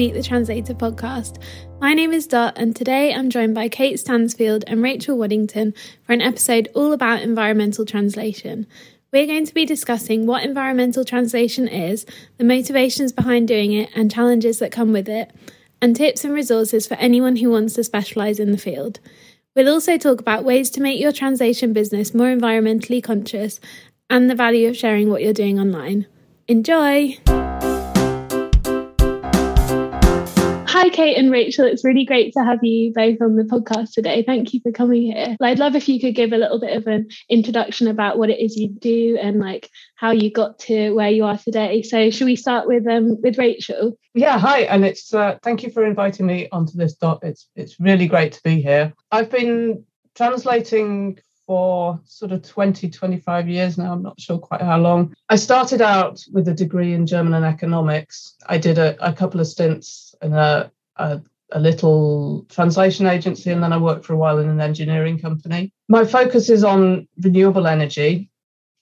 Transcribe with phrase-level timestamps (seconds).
[0.00, 1.36] Meet the Translator podcast.
[1.78, 5.74] My name is Dot, and today I'm joined by Kate Stansfield and Rachel Waddington
[6.04, 8.66] for an episode all about environmental translation.
[9.12, 12.06] We're going to be discussing what environmental translation is,
[12.38, 15.32] the motivations behind doing it, and challenges that come with it,
[15.82, 19.00] and tips and resources for anyone who wants to specialise in the field.
[19.54, 23.60] We'll also talk about ways to make your translation business more environmentally conscious
[24.08, 26.06] and the value of sharing what you're doing online.
[26.48, 27.18] Enjoy!
[30.80, 31.66] Hi, Kate and Rachel.
[31.66, 34.22] It's really great to have you both on the podcast today.
[34.22, 35.36] Thank you for coming here.
[35.38, 38.40] I'd love if you could give a little bit of an introduction about what it
[38.40, 41.82] is you do and like how you got to where you are today.
[41.82, 43.98] So, should we start with um with Rachel?
[44.14, 47.18] Yeah, hi, and it's uh, thank you for inviting me onto this dot.
[47.24, 48.94] It's it's really great to be here.
[49.12, 53.92] I've been translating for sort of 20, 25 years now.
[53.92, 55.12] I'm not sure quite how long.
[55.28, 58.36] I started out with a degree in German and economics.
[58.46, 61.20] I did a, a couple of stints in a, a,
[61.52, 65.72] a little translation agency, and then I worked for a while in an engineering company.
[65.88, 68.30] My focus is on renewable energy.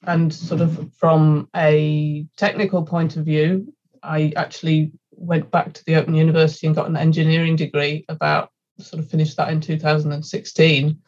[0.04, 5.96] And sort of from a technical point of view, I actually went back to the
[5.96, 10.98] Open University and got an engineering degree about sort of finished that in 2016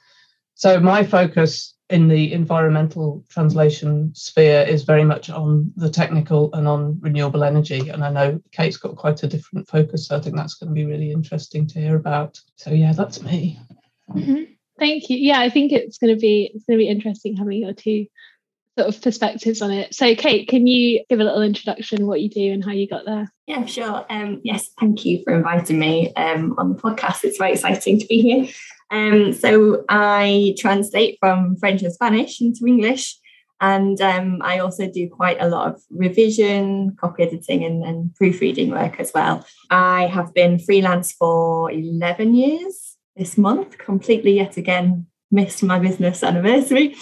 [0.55, 6.69] so my focus in the environmental translation sphere is very much on the technical and
[6.69, 7.89] on renewable energy.
[7.89, 10.75] And I know Kate's got quite a different focus, so I think that's going to
[10.75, 12.41] be really interesting to hear about.
[12.57, 13.59] So yeah, that's me.
[14.11, 14.45] Mm-hmm.
[14.79, 15.19] Thank you.
[15.19, 18.07] Yeah, I think it's going to be it's going to be interesting having your two
[18.79, 19.95] sort of perspectives on it.
[19.95, 23.05] So, Kate, can you give a little introduction what you do and how you got
[23.05, 23.31] there?
[23.47, 24.07] Yeah, sure.
[24.09, 27.25] Um, yes, thank you for inviting me um, on the podcast.
[27.25, 28.53] It's very exciting to be here.
[28.91, 33.17] Um, so I translate from French and Spanish into English.
[33.61, 38.71] And um, I also do quite a lot of revision, copy editing, and, and, proofreading
[38.71, 39.45] work as well.
[39.69, 46.23] I have been freelance for 11 years this month, completely yet again missed my business
[46.23, 46.97] anniversary.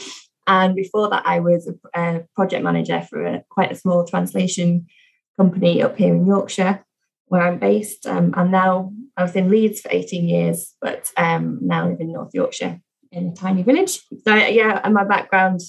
[0.47, 4.87] And before that, I was a, a project manager for a, quite a small translation
[5.39, 6.85] company up here in Yorkshire
[7.28, 8.06] where I'm based.
[8.06, 12.12] Um, and now I was in Leeds for 18 years, but um, now live in
[12.12, 12.81] North Yorkshire
[13.12, 14.00] in a tiny village.
[14.27, 15.61] So yeah, and my background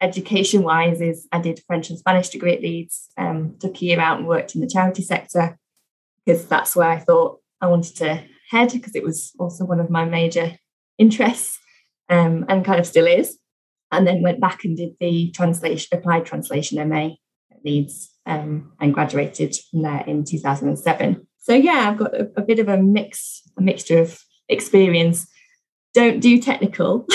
[0.00, 4.00] education wise is I did French and Spanish degree at Leeds, um, took a year
[4.00, 5.58] out and worked in the charity sector
[6.24, 9.90] because that's where I thought I wanted to head because it was also one of
[9.90, 10.56] my major
[10.98, 11.58] interests
[12.08, 13.38] um, and kind of still is.
[13.90, 17.06] And then went back and did the translation, applied translation MA
[17.50, 21.26] at Leeds um, and graduated from there in 2007.
[21.38, 25.26] So yeah, I've got a, a bit of a mix, a mixture of experience.
[25.94, 27.06] Don't do technical.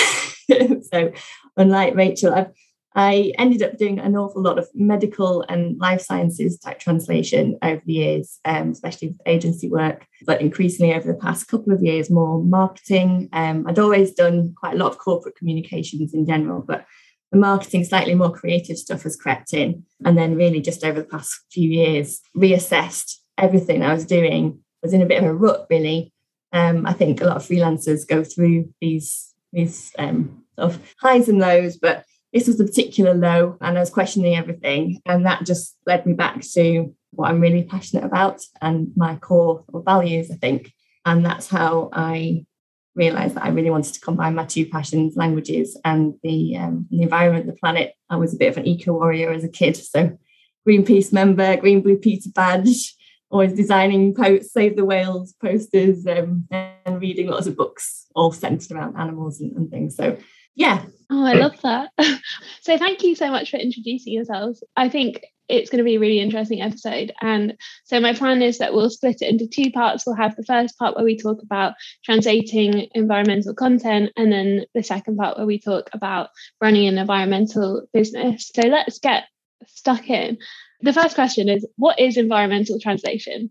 [0.92, 1.12] so
[1.56, 2.50] unlike Rachel, I've
[2.96, 7.82] I ended up doing an awful lot of medical and life sciences type translation over
[7.84, 12.08] the years, um, especially with agency work, but increasingly over the past couple of years,
[12.08, 13.28] more marketing.
[13.32, 16.86] Um, I'd always done quite a lot of corporate communications in general, but
[17.32, 19.84] the marketing, slightly more creative stuff has crept in.
[20.04, 24.92] And then, really, just over the past few years, reassessed everything I was doing, was
[24.92, 26.12] in a bit of a rut, really.
[26.52, 31.28] Um, I think a lot of freelancers go through these, these um, sort of highs
[31.28, 35.00] and lows, but this was a particular low, and I was questioning everything.
[35.06, 39.64] And that just led me back to what I'm really passionate about and my core
[39.72, 40.72] values, I think.
[41.04, 42.44] And that's how I
[42.94, 47.02] realized that I really wanted to combine my two passions, languages and the, um, the
[47.02, 47.94] environment, the planet.
[48.08, 49.76] I was a bit of an eco warrior as a kid.
[49.76, 50.16] So
[50.68, 52.94] Greenpeace member, Green Blue Peter badge,
[53.30, 58.72] always designing posts, Save the Whales posters um, and reading lots of books all centered
[58.72, 59.96] around animals and, and things.
[59.96, 60.16] So
[60.54, 60.84] yeah.
[61.10, 61.90] Oh, I love that.
[62.62, 64.62] so thank you so much for introducing yourselves.
[64.76, 67.12] I think it's going to be a really interesting episode.
[67.20, 70.04] And so my plan is that we'll split it into two parts.
[70.06, 71.74] We'll have the first part where we talk about
[72.04, 76.30] translating environmental content, and then the second part where we talk about
[76.60, 78.50] running an environmental business.
[78.54, 79.24] So let's get
[79.66, 80.38] stuck in.
[80.80, 83.50] The first question is what is environmental translation?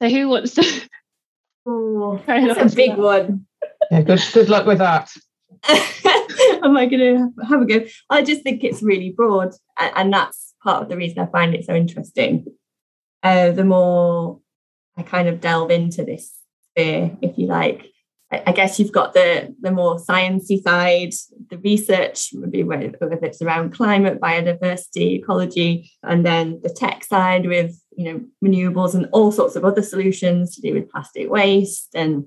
[0.00, 0.62] So who wants to
[1.66, 2.98] Oh, that's a big that?
[2.98, 3.46] one.
[3.90, 5.10] Yeah, good, good luck with that.
[6.62, 7.84] Am I going to have a go?
[8.10, 11.64] I just think it's really broad, and that's part of the reason I find it
[11.64, 12.46] so interesting.
[13.22, 14.40] Uh, the more
[14.96, 16.32] I kind of delve into this
[16.70, 17.90] sphere, if you like,
[18.30, 21.14] I, guess you've got the the more sciencey side,
[21.48, 27.82] the research, maybe whether it's around climate, biodiversity, ecology, and then the tech side with
[27.96, 32.26] you know renewables and all sorts of other solutions to do with plastic waste and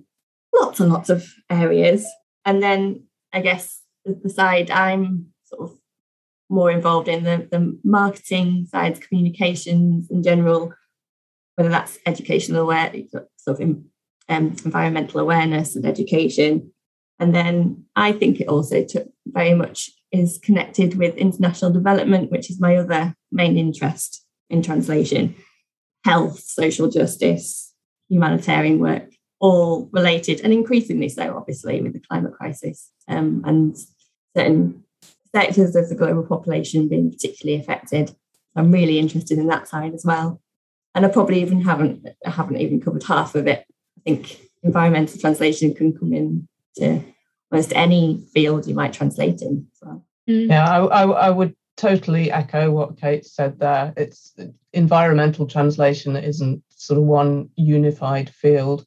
[0.60, 2.08] lots and lots of areas.
[2.46, 5.78] And then I guess the, side I'm sort of
[6.50, 10.74] more involved in the, the marketing sides, communications in general,
[11.56, 13.62] whether that's educational awareness, sort of
[14.30, 16.72] um, environmental awareness and education.
[17.20, 18.86] And then I think it also
[19.28, 25.36] very much is connected with international development, which is my other main interest in translation,
[26.04, 27.74] health, social justice,
[28.10, 29.11] humanitarian work,
[29.42, 33.76] all related and increasingly so, obviously, with the climate crisis um, and
[34.38, 34.84] certain
[35.36, 38.16] sectors of the global population being particularly affected.
[38.56, 40.42] I'm really interested in that side as well.
[40.94, 43.66] And I probably even haven't I haven't even covered half of it.
[43.98, 46.48] I think environmental translation can come in
[46.78, 47.02] to
[47.52, 49.68] almost any field you might translate in.
[49.74, 50.04] So.
[50.30, 50.50] Mm.
[50.50, 53.94] Yeah, I, I, I, would totally echo what Kate said there.
[53.98, 54.36] It's
[54.74, 58.86] environmental translation isn't sort of one unified field.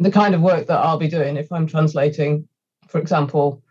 [0.00, 2.48] The kind of work that I'll be doing if I'm translating,
[2.88, 3.62] for example,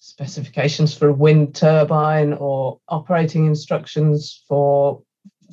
[0.00, 5.02] specifications for a wind turbine or operating instructions for,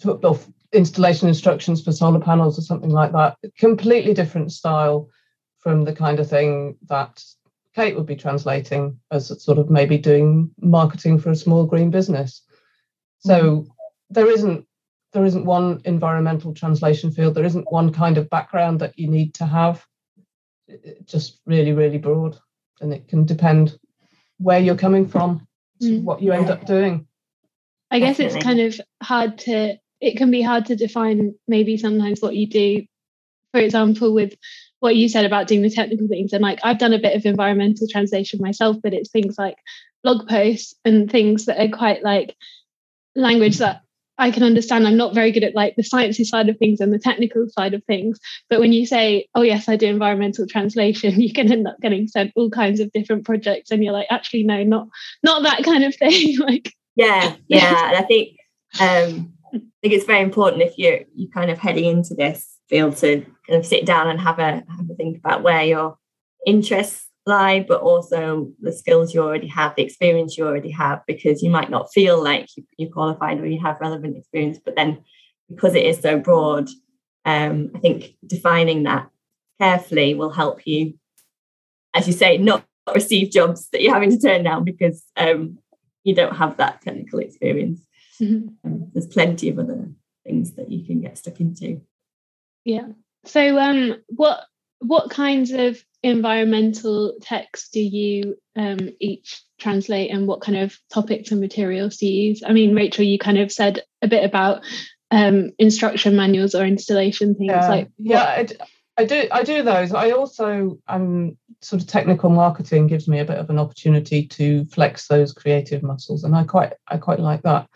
[0.01, 0.39] for
[0.73, 3.38] installation instructions for solar panels or something like that.
[3.57, 5.09] Completely different style
[5.59, 7.23] from the kind of thing that
[7.75, 12.41] Kate would be translating as sort of maybe doing marketing for a small green business.
[13.19, 13.69] So mm-hmm.
[14.09, 14.65] there isn't
[15.11, 17.33] there isn't one environmental translation field.
[17.33, 19.85] There isn't one kind of background that you need to have.
[20.69, 22.38] It's just really, really broad,
[22.81, 23.77] and it can depend
[24.38, 25.48] where you're coming from,
[25.81, 26.04] mm.
[26.04, 27.07] what you end up doing.
[27.92, 29.77] I guess it's kind of hard to.
[30.00, 32.86] It can be hard to define maybe sometimes what you do.
[33.51, 34.36] For example, with
[34.80, 37.25] what you said about doing the technical things and like I've done a bit of
[37.25, 39.57] environmental translation myself but it's things like
[40.04, 42.36] blog posts and things that are quite like
[43.16, 43.81] language that
[44.19, 46.94] I can understand I'm not very good at like the sciencey side of things and
[46.94, 48.19] the technical side of things
[48.50, 52.07] but when you say oh yes I do environmental translation you can end up getting
[52.07, 54.88] sent all kinds of different projects and you're like actually no not
[55.24, 56.38] not that kind of thing.
[56.50, 58.38] Like yeah yeah and I think
[58.80, 62.94] um I think it's very important if you're you kind of heading into this able
[62.94, 65.98] to kind of sit down and have a have a think about where your
[66.45, 71.42] interests lie, but also the skills you already have, the experience you already have, because
[71.42, 72.48] you might not feel like
[72.78, 75.04] you're qualified or you have relevant experience, but then
[75.50, 76.68] because it is so broad,
[77.26, 79.10] um, I think defining that
[79.60, 80.96] carefully will help you,
[81.94, 85.60] as you say, not receive jobs that you're having to turn down because um,
[86.04, 87.81] you don't have that technical experience.
[88.22, 88.50] Mm-hmm.
[88.66, 89.90] Um, there's plenty of other
[90.26, 91.81] things that you can get stuck into.
[92.66, 92.88] Yeah.
[93.26, 94.46] So um what
[94.80, 101.31] what kinds of environmental texts do you um, each translate and what kind of topics
[101.31, 102.44] and materials do you use?
[102.46, 104.63] I mean, Rachel, you kind of said a bit about
[105.12, 108.48] um, instruction manuals or installation things yeah, like yeah I,
[108.98, 109.94] I, do I do those.
[109.94, 114.66] I also um sort of technical marketing gives me a bit of an opportunity to
[114.66, 117.68] flex those creative muscles and I quite I quite like that.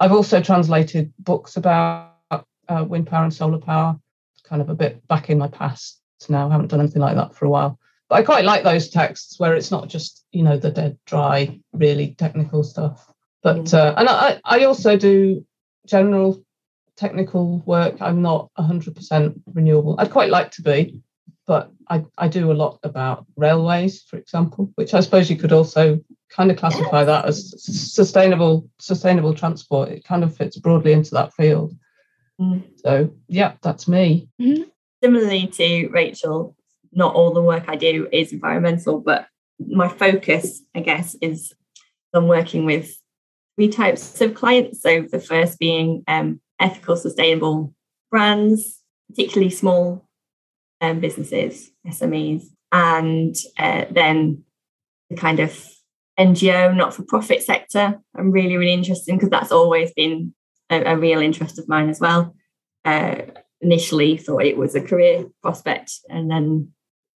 [0.00, 3.98] I've also translated books about uh, wind power and solar power
[4.44, 6.48] kind of a bit back in my past now.
[6.48, 7.78] I haven't done anything like that for a while.
[8.08, 11.58] But I quite like those texts where it's not just, you know, the dead dry,
[11.72, 13.12] really technical stuff.
[13.42, 15.44] But uh, and I, I also do
[15.86, 16.44] general
[16.96, 18.00] technical work.
[18.00, 19.96] I'm not 100% renewable.
[19.98, 21.00] I'd quite like to be,
[21.46, 25.52] but I, I do a lot about railways, for example, which I suppose you could
[25.52, 29.90] also kind of classify that as sustainable sustainable transport.
[29.90, 31.74] It kind of fits broadly into that field.
[32.40, 32.62] Mm.
[32.76, 34.28] So, yeah, that's me.
[34.40, 34.62] Mm-hmm.
[35.02, 36.56] Similarly to Rachel,
[36.92, 39.26] not all the work I do is environmental, but
[39.58, 41.52] my focus, I guess, is
[42.14, 42.96] on working with
[43.56, 44.82] three types of clients.
[44.82, 47.74] So, the first being um, ethical, sustainable
[48.10, 50.06] brands, particularly small
[50.80, 54.44] um, businesses, SMEs, and uh, then
[55.10, 55.66] the kind of
[56.18, 58.00] NGO, not for profit sector.
[58.16, 60.34] I'm really, really interested in because that's always been
[60.70, 62.34] a, a real interest of mine as well.
[62.84, 63.16] Uh,
[63.62, 66.68] initially thought it was a career prospect and then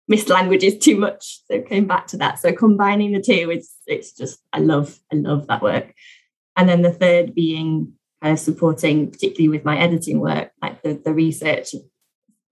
[0.07, 2.39] missed languages too much so came back to that.
[2.39, 5.95] So combining the two it's it's just i love i love that work.
[6.57, 11.01] And then the third being kind of supporting particularly with my editing work like the,
[11.05, 11.75] the research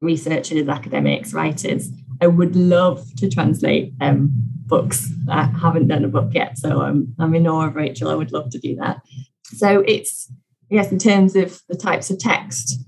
[0.01, 1.91] researchers academics writers.
[2.21, 4.31] I would love to translate um,
[4.67, 5.09] books.
[5.29, 8.09] I haven't done a book yet so I'm, I'm in awe of rachel.
[8.09, 9.03] I would love to do that.
[9.45, 10.33] So it's
[10.73, 12.83] yes, in terms of the types of text,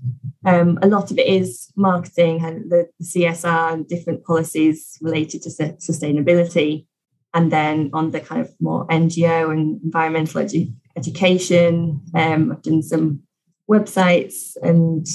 [0.45, 5.41] um, a lot of it is marketing and the, the CSR and different policies related
[5.43, 6.85] to sustainability.
[7.33, 12.81] And then on the kind of more NGO and environmental edu- education, um, I've done
[12.81, 13.23] some
[13.69, 15.05] websites and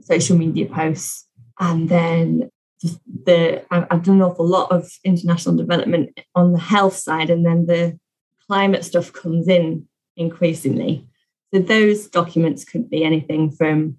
[0.00, 1.26] social media posts.
[1.58, 2.50] And then
[2.82, 7.66] the I've done an awful lot of international development on the health side, and then
[7.66, 7.98] the
[8.46, 11.06] climate stuff comes in increasingly.
[11.52, 13.96] So those documents could be anything from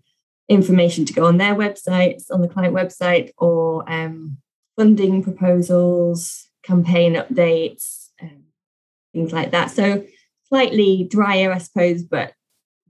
[0.52, 4.38] information to go on their websites, on the client website, or um,
[4.78, 8.44] funding proposals, campaign updates, um,
[9.14, 9.72] things like that.
[9.72, 10.06] So
[10.50, 12.34] slightly drier, I suppose, but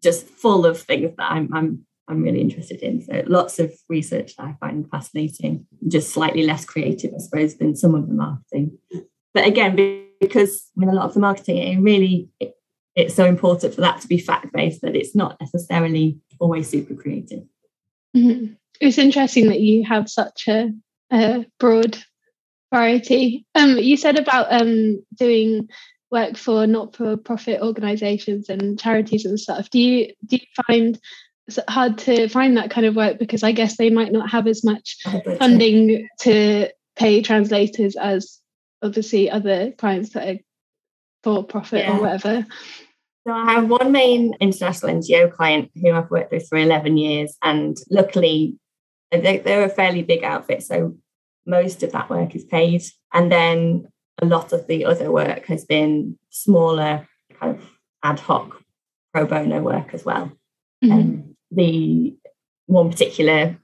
[0.01, 3.01] just full of things that I'm, I'm I'm really interested in.
[3.03, 7.75] So lots of research that I find fascinating, just slightly less creative, I suppose, than
[7.75, 8.77] some of the marketing.
[9.34, 9.75] But again,
[10.20, 12.53] because I mean, a lot of the marketing, it really it,
[12.96, 16.96] it's so important for that to be fact based that it's not necessarily always super
[16.96, 17.44] creative.
[18.15, 18.53] Mm-hmm.
[18.80, 20.72] It's interesting that you have such a,
[21.12, 21.98] a broad
[22.74, 23.46] variety.
[23.53, 25.70] Um, you said about um, doing
[26.10, 29.70] work for not-for-profit organisations and charities and stuff.
[29.70, 31.00] Do you do you find
[31.48, 34.48] it's hard to find that kind of work because I guess they might not have
[34.48, 34.98] as much
[35.39, 38.39] funding to pay translators as
[38.82, 40.39] obviously other clients that are
[41.24, 41.98] for profit yeah.
[41.98, 42.46] or whatever.
[43.25, 47.38] So I have one main international NGO client who I've worked with for 11 years,
[47.44, 48.58] and luckily
[49.12, 50.96] they, they're a fairly big outfit, so
[51.46, 52.84] most of that work is paid.
[53.13, 53.88] And then
[54.22, 57.08] a lot of the other work has been smaller,
[57.40, 57.70] kind of
[58.04, 58.62] ad hoc
[59.13, 60.32] pro bono work as well.
[60.84, 60.92] Mm-hmm.
[60.92, 62.16] Um, the
[62.66, 63.58] one particular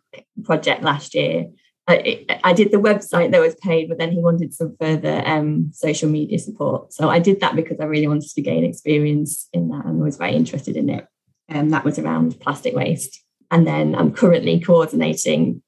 [0.43, 1.47] project last year
[1.87, 5.71] I, I, did the website that was paid, but then he wanted some further um,
[5.73, 6.91] social media support.
[6.91, 10.17] So I did that because I really wanted to gain experience in that and was
[10.17, 11.07] very interested in it.
[11.47, 13.23] And um, that was around plastic waste.
[13.51, 15.61] And then I'm currently coordinating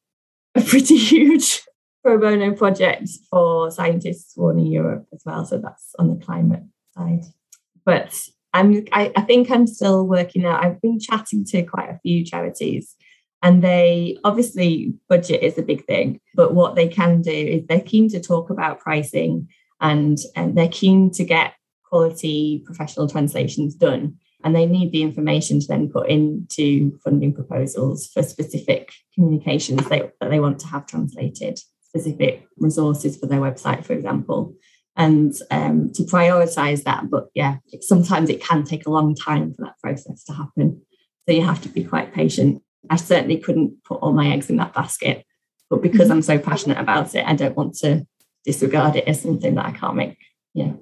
[0.55, 1.61] a pretty huge
[2.03, 5.45] pro bono project for scientists warning Europe as well.
[5.45, 6.63] So that's on the climate
[6.97, 7.23] side.
[7.85, 8.13] But
[8.53, 10.65] I'm I, I think I'm still working out.
[10.65, 12.95] I've been chatting to quite a few charities
[13.41, 17.81] and they obviously budget is a big thing, but what they can do is they're
[17.81, 19.47] keen to talk about pricing
[19.79, 21.53] and, and they're keen to get
[21.85, 24.15] quality professional translations done.
[24.43, 30.09] And they need the information to then put into funding proposals for specific communications they,
[30.21, 34.55] that they want to have translated, specific resources for their website, for example
[34.99, 37.09] and um, to prioritize that.
[37.09, 40.81] But yeah, sometimes it can take a long time for that process to happen.
[41.25, 42.61] So you have to be quite patient.
[42.89, 45.25] I certainly couldn't put all my eggs in that basket.
[45.69, 46.13] But because mm-hmm.
[46.13, 48.05] I'm so passionate about it, I don't want to
[48.45, 50.17] disregard it as something that I can't make,
[50.53, 50.79] you know,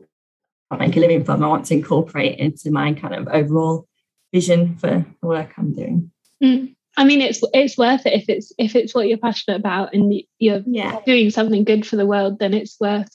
[0.72, 1.44] can't make a living from.
[1.44, 3.88] I want to incorporate into my kind of overall
[4.34, 6.12] vision for the work I'm doing.
[6.44, 6.76] Mm.
[6.96, 10.14] I mean, it's it's worth it if it's if it's what you're passionate about and
[10.40, 11.00] you're yeah.
[11.06, 12.40] doing something good for the world.
[12.40, 13.10] Then it's worth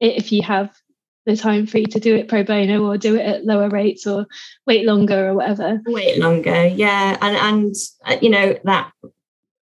[0.00, 0.70] it if you have
[1.26, 4.26] the time free to do it pro bono or do it at lower rates or
[4.66, 5.80] wait longer or whatever.
[5.86, 8.92] Wait longer yeah and and uh, you know that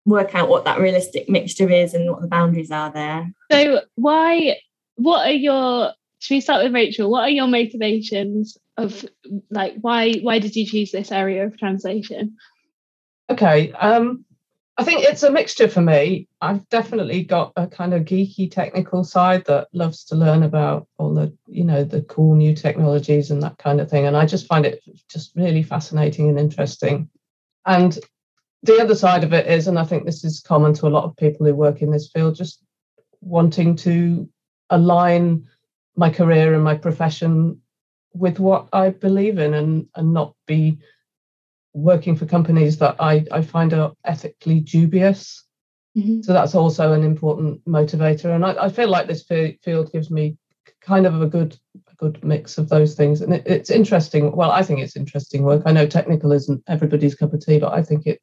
[0.05, 3.31] work out what that realistic mixture is and what the boundaries are there.
[3.51, 4.57] So why
[4.95, 7.09] what are your should we start with rachel?
[7.09, 9.05] What are your motivations of
[9.51, 12.37] like why why did you choose this area of translation?
[13.29, 14.25] Okay um
[14.77, 16.27] I think it's a mixture for me.
[16.39, 21.13] I've definitely got a kind of geeky technical side that loves to learn about all
[21.13, 24.07] the, you know, the cool new technologies and that kind of thing.
[24.07, 27.09] And I just find it just really fascinating and interesting.
[27.65, 27.99] And
[28.63, 31.03] the other side of it is, and I think this is common to a lot
[31.03, 32.63] of people who work in this field, just
[33.19, 34.27] wanting to
[34.69, 35.47] align
[35.95, 37.59] my career and my profession
[38.13, 40.79] with what I believe in and, and not be
[41.73, 45.45] working for companies that I, I find are ethically dubious.
[45.97, 46.21] Mm-hmm.
[46.21, 48.33] So that's also an important motivator.
[48.33, 50.37] And I, I feel like this field gives me
[50.81, 53.21] kind of a good a good mix of those things.
[53.21, 54.35] And it, it's interesting.
[54.35, 55.63] Well, I think it's interesting work.
[55.65, 58.21] I know technical isn't everybody's cup of tea, but I think it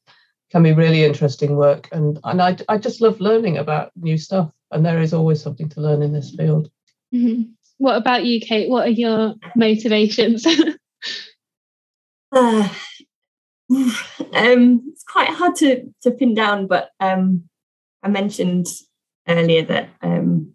[0.51, 1.89] can be really interesting work.
[1.93, 4.51] And and I, I just love learning about new stuff.
[4.71, 6.71] And there is always something to learn in this field.
[7.15, 7.53] Mm-hmm.
[7.79, 8.69] What about you, Kate?
[8.69, 10.47] What are your motivations?
[12.33, 12.69] uh,
[13.71, 17.45] um, it's quite hard to to pin down, but um,
[18.03, 18.67] I mentioned
[19.27, 20.55] earlier that um,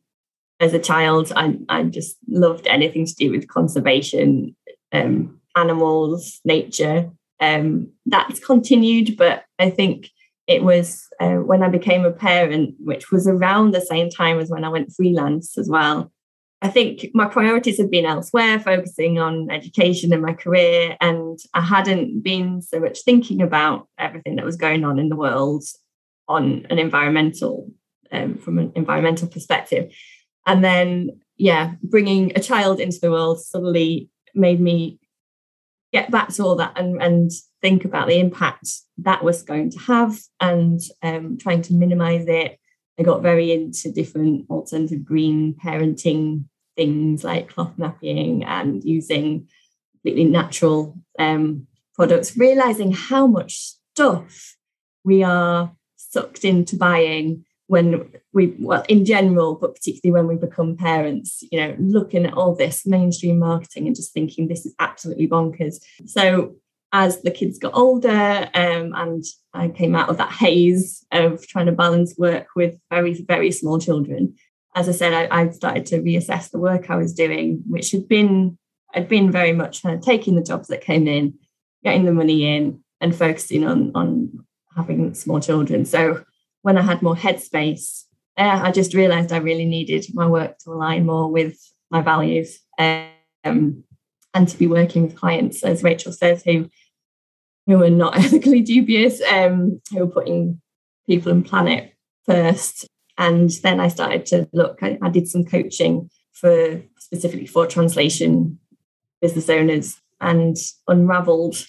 [0.59, 4.55] as a child, I I just loved anything to do with conservation,
[4.91, 7.11] um, animals, nature.
[7.39, 10.09] Um, that's continued, but I think
[10.47, 14.49] it was uh, when I became a parent, which was around the same time as
[14.49, 16.11] when I went freelance as well.
[16.63, 20.95] I think my priorities had been elsewhere, focusing on education and my career.
[21.01, 25.17] And I hadn't been so much thinking about everything that was going on in the
[25.17, 25.65] world
[26.29, 27.69] on an environmental,
[28.13, 29.93] um, from an environmental perspective.
[30.47, 34.99] And then, yeah, bringing a child into the world suddenly made me
[35.91, 37.29] get back to all that and, and
[37.61, 42.57] think about the impact that was going to have and um, trying to minimize it.
[42.97, 49.47] I got very into different alternative green parenting things like cloth nappying and using
[49.93, 53.53] completely natural um, products, realizing how much
[53.93, 54.57] stuff
[55.03, 60.75] we are sucked into buying when we well in general but particularly when we become
[60.75, 65.27] parents you know looking at all this mainstream marketing and just thinking this is absolutely
[65.27, 65.77] bonkers.
[66.05, 66.55] So
[66.91, 71.65] as the kids got older um, and i came out of that haze of trying
[71.65, 74.35] to balance work with very very small children
[74.75, 78.07] as i said i, I started to reassess the work i was doing which had
[78.07, 78.57] been
[78.93, 81.33] i'd been very much kind of taking the jobs that came in
[81.83, 86.23] getting the money in and focusing on on having small children so
[86.63, 88.05] when I had more headspace,
[88.37, 91.59] uh, I just realized I really needed my work to align more with
[91.91, 93.83] my values um,
[94.33, 96.67] and to be working with clients, as Rachel says, who
[97.67, 100.61] who are not ethically dubious, um, who are putting
[101.05, 101.93] people and planet
[102.25, 102.87] first.
[103.17, 104.79] And then I started to look.
[104.81, 108.59] I, I did some coaching for specifically for translation
[109.21, 111.65] business owners and unraveled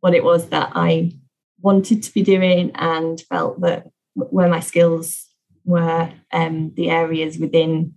[0.00, 1.12] what it was that I
[1.60, 5.26] wanted to be doing and felt that where my skills
[5.64, 7.94] were um, the areas within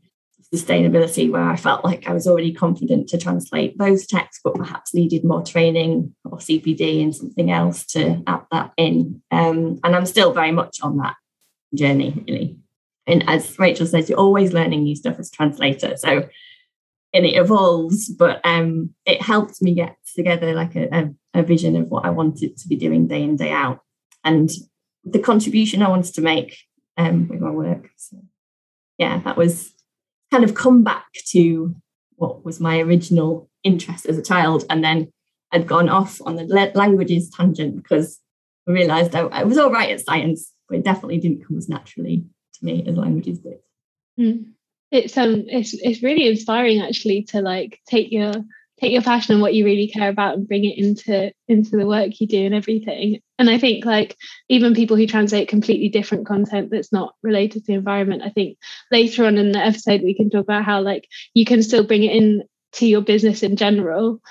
[0.53, 4.93] sustainability where I felt like I was already confident to translate those texts, but perhaps
[4.93, 9.21] needed more training or CPD and something else to add that in.
[9.29, 11.15] Um, and I'm still very much on that
[11.75, 12.57] journey, really.
[13.09, 15.97] And as Rachel says, you're always learning new stuff as translator.
[15.97, 16.29] So
[17.13, 21.75] and it evolves, but um, it helped me get together like a, a, a vision
[21.75, 23.79] of what I wanted to be doing day in, day out.
[24.23, 24.49] And
[25.03, 26.57] the contribution I wanted to make
[26.97, 27.89] um, with my work.
[27.97, 28.17] So,
[28.97, 29.73] yeah, that was
[30.31, 31.75] kind of come back to
[32.17, 34.65] what was my original interest as a child.
[34.69, 35.11] And then
[35.51, 36.43] I'd gone off on the
[36.75, 38.19] languages tangent because
[38.67, 41.69] I realized I, I was all right at science, but it definitely didn't come as
[41.69, 42.25] naturally
[42.59, 43.59] to me as languages did.
[44.19, 44.51] Mm.
[44.91, 48.33] It's um it's it's really inspiring actually to like take your
[48.79, 51.85] take your passion and what you really care about and bring it into into the
[51.85, 54.15] work you do and everything and i think like
[54.47, 58.57] even people who translate completely different content that's not related to the environment i think
[58.91, 62.03] later on in the episode we can talk about how like you can still bring
[62.03, 64.21] it in to your business in general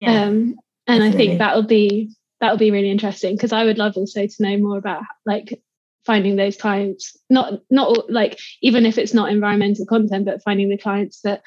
[0.00, 1.08] yeah, um and definitely.
[1.08, 4.56] i think that'll be that'll be really interesting because i would love also to know
[4.58, 5.60] more about like
[6.08, 10.78] finding those clients not not like even if it's not environmental content but finding the
[10.78, 11.42] clients that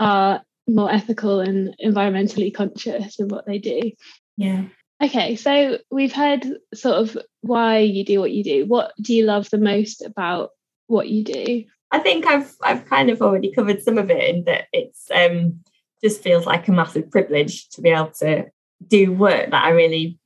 [0.00, 3.92] are more ethical and environmentally conscious in what they do.
[4.36, 4.64] Yeah.
[5.02, 6.44] Okay, so we've heard
[6.74, 8.66] sort of why you do what you do.
[8.66, 10.50] What do you love the most about
[10.88, 11.64] what you do?
[11.92, 15.60] I think I've I've kind of already covered some of it in that it's um
[16.02, 18.46] just feels like a massive privilege to be able to
[18.88, 20.18] do work that I really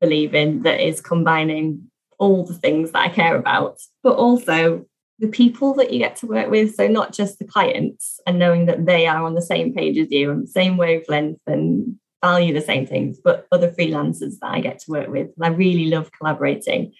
[0.00, 1.87] believe in that is combining
[2.18, 4.84] all the things that I care about, but also
[5.18, 6.74] the people that you get to work with.
[6.74, 10.10] So not just the clients and knowing that they are on the same page as
[10.10, 14.60] you and the same wavelength and value the same things, but other freelancers that I
[14.60, 15.28] get to work with.
[15.36, 16.92] And I really love collaborating.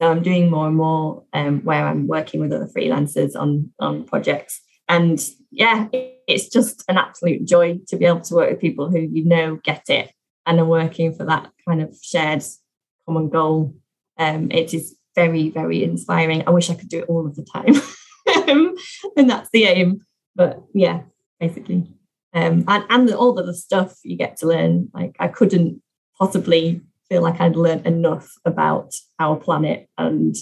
[0.00, 4.04] So I'm doing more and more um, where I'm working with other freelancers on on
[4.04, 4.60] projects.
[4.88, 5.18] And
[5.50, 9.24] yeah, it's just an absolute joy to be able to work with people who you
[9.24, 10.10] know get it
[10.46, 12.42] and are working for that kind of shared
[13.06, 13.74] common goal.
[14.18, 16.44] Um, it is very, very inspiring.
[16.46, 17.74] I wish I could do it all of the time.
[18.48, 18.74] Um,
[19.16, 20.00] and that's the aim.
[20.34, 21.02] But yeah,
[21.40, 21.86] basically.
[22.32, 24.88] Um, and and all of the stuff you get to learn.
[24.94, 25.82] Like I couldn't
[26.18, 30.34] possibly feel like I'd learned enough about our planet and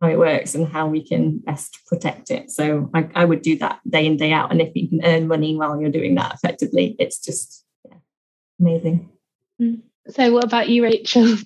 [0.00, 2.50] how it works and how we can best protect it.
[2.50, 4.50] So I, I would do that day in, day out.
[4.50, 7.98] And if you can earn money while you're doing that effectively, it's just yeah,
[8.60, 9.08] amazing.
[9.60, 9.82] Mm.
[10.08, 11.36] So what about you, Rachel?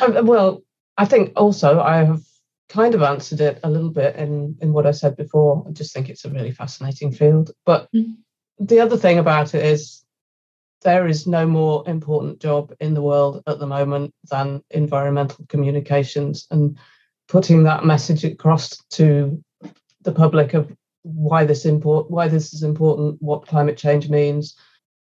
[0.00, 0.62] Um, well,
[0.98, 2.22] I think also I have
[2.68, 5.64] kind of answered it a little bit in in what I said before.
[5.66, 7.52] I just think it's a really fascinating field.
[7.64, 8.16] But mm.
[8.58, 10.04] the other thing about it is
[10.82, 16.46] there is no more important job in the world at the moment than environmental communications
[16.50, 16.78] and
[17.28, 19.42] putting that message across to
[20.02, 20.70] the public of
[21.02, 24.56] why this import why this is important, what climate change means,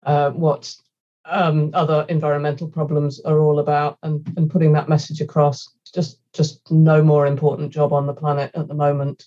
[0.05, 0.73] uh, what
[1.25, 6.71] um, other environmental problems are all about, and, and putting that message across just just
[6.71, 9.25] no more important job on the planet at the moment.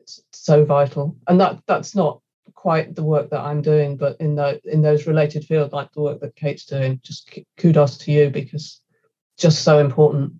[0.00, 2.20] It's so vital, and that that's not
[2.54, 6.00] quite the work that I'm doing, but in the in those related fields, like the
[6.00, 8.80] work that Kate's doing, just kudos to you because
[9.36, 10.32] just so important,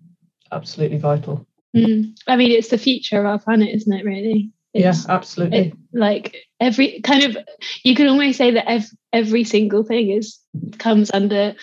[0.51, 1.47] absolutely vital.
[1.75, 2.17] Mm.
[2.27, 4.05] I mean, it's the future of our planet, isn't it?
[4.05, 4.51] Really?
[4.73, 5.59] It's, yeah, absolutely.
[5.59, 7.37] It, like every kind of,
[7.83, 10.39] you can almost say that every, every single thing is
[10.77, 11.55] comes under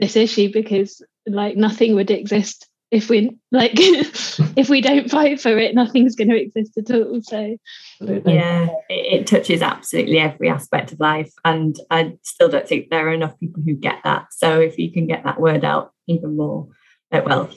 [0.00, 5.56] this issue because like nothing would exist if we like if we don't fight for
[5.58, 7.56] it nothing's going to exist at all so.
[8.00, 13.08] Yeah it, it, touches absolutely every aspect of life and i still don't think there
[13.08, 16.36] are enough people who get that so if you can get that word out even
[16.36, 16.68] more
[17.12, 17.50] uh, well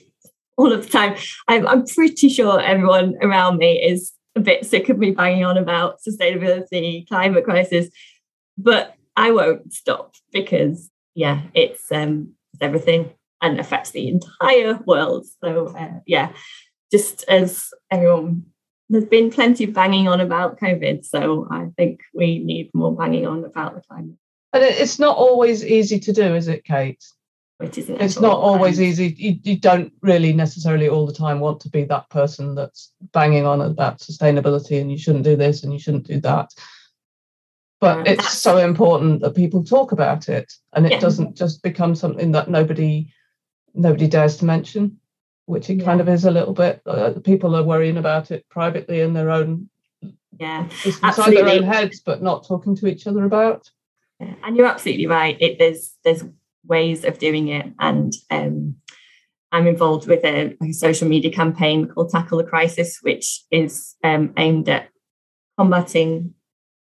[0.60, 1.16] all of the time.
[1.48, 5.58] I'm, I'm pretty sure everyone around me is a bit sick of me banging on
[5.58, 7.88] about sustainability, climate crisis,
[8.58, 13.12] but I won't stop because yeah, it's um it's everything
[13.42, 15.26] and affects the entire world.
[15.44, 16.32] So uh, yeah,
[16.92, 18.46] just as everyone
[18.90, 23.28] there's been plenty of banging on about COVID, so I think we need more banging
[23.28, 24.16] on about the climate.
[24.52, 27.04] And it's not always easy to do, is it, Kate?
[27.60, 29.14] It isn't it's not always easy.
[29.18, 33.46] You, you don't really necessarily all the time want to be that person that's banging
[33.46, 36.50] on about sustainability and you shouldn't do this and you shouldn't do that.
[37.82, 41.00] But yeah, it's so important that people talk about it and it yeah.
[41.00, 43.12] doesn't just become something that nobody
[43.74, 45.00] nobody dares to mention,
[45.46, 45.86] which it yeah.
[45.86, 46.82] kind of is a little bit.
[46.86, 49.70] Uh, people are worrying about it privately in their own
[50.40, 53.70] yeah inside their own heads, but not talking to each other about.
[54.20, 54.36] Yeah.
[54.44, 55.38] And you're absolutely right.
[55.40, 56.24] It, there's there's
[56.66, 58.76] ways of doing it, and um,
[59.52, 64.34] I'm involved with a, a, social media campaign called Tackle the Crisis, which is um,
[64.38, 64.90] aimed at
[65.58, 66.34] combating,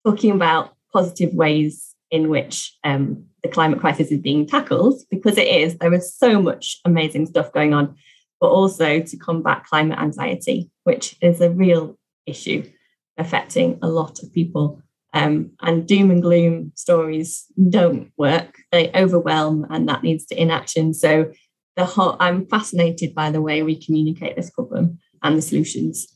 [0.06, 5.48] talking about positive ways in which um, the climate crisis is being tackled, because it
[5.48, 5.78] is.
[5.78, 7.96] There is so much amazing stuff going on,
[8.40, 12.70] but also to combat climate anxiety, which is a real issue
[13.18, 14.82] affecting a lot of people
[15.14, 20.94] um, and doom and gloom stories don't work; they overwhelm, and that needs to inaction.
[20.94, 21.32] So,
[21.76, 26.08] the whole I'm fascinated by the way we communicate this problem and the solutions.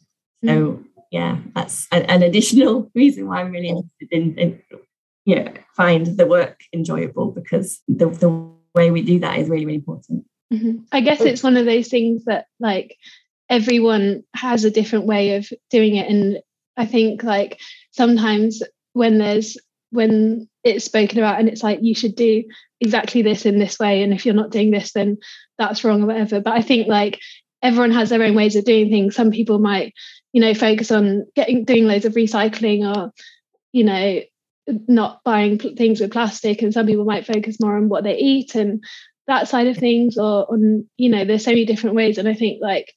[0.45, 0.83] So, mm.
[1.11, 4.61] yeah, that's an, an, additional reason why I'm really interested in, in
[5.25, 8.29] know, find the work enjoyable because the the
[8.75, 10.25] way we do that is really really important.
[10.53, 10.83] Mm-hmm.
[10.91, 12.97] I guess it's one of those things that like
[13.49, 16.39] everyone has a different way of doing it and
[16.77, 17.59] I think like
[17.91, 18.61] sometimes
[18.93, 19.57] when there's
[19.91, 22.43] when it's spoken about and it's like you should do
[22.81, 25.17] exactly this in this way and if you're not doing this then
[25.57, 27.19] that's wrong or whatever but i think like
[27.61, 29.93] everyone has their own ways of doing things some people might
[30.33, 33.11] you know focus on getting doing loads of recycling or
[33.71, 34.21] you know
[34.87, 38.55] not buying things with plastic and some people might focus more on what they eat
[38.55, 38.83] and
[39.27, 42.33] that side of things or on you know there's so many different ways and i
[42.33, 42.93] think like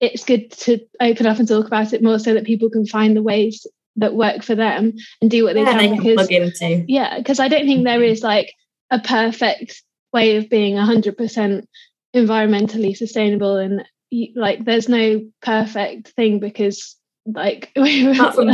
[0.00, 3.14] it's good to open up and talk about it more so that people can find
[3.16, 5.90] the ways that work for them and do what they yeah, can.
[5.90, 6.84] They because, plug into.
[6.88, 8.54] Yeah, because I don't think there is like
[8.90, 11.64] a perfect way of being 100%
[12.16, 13.84] environmentally sustainable and
[14.34, 18.50] like there's no perfect thing because like from,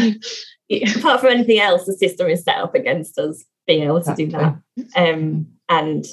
[0.97, 4.27] apart from anything else the system is set up against us being able to do
[4.29, 4.57] that.
[4.95, 6.05] Um, and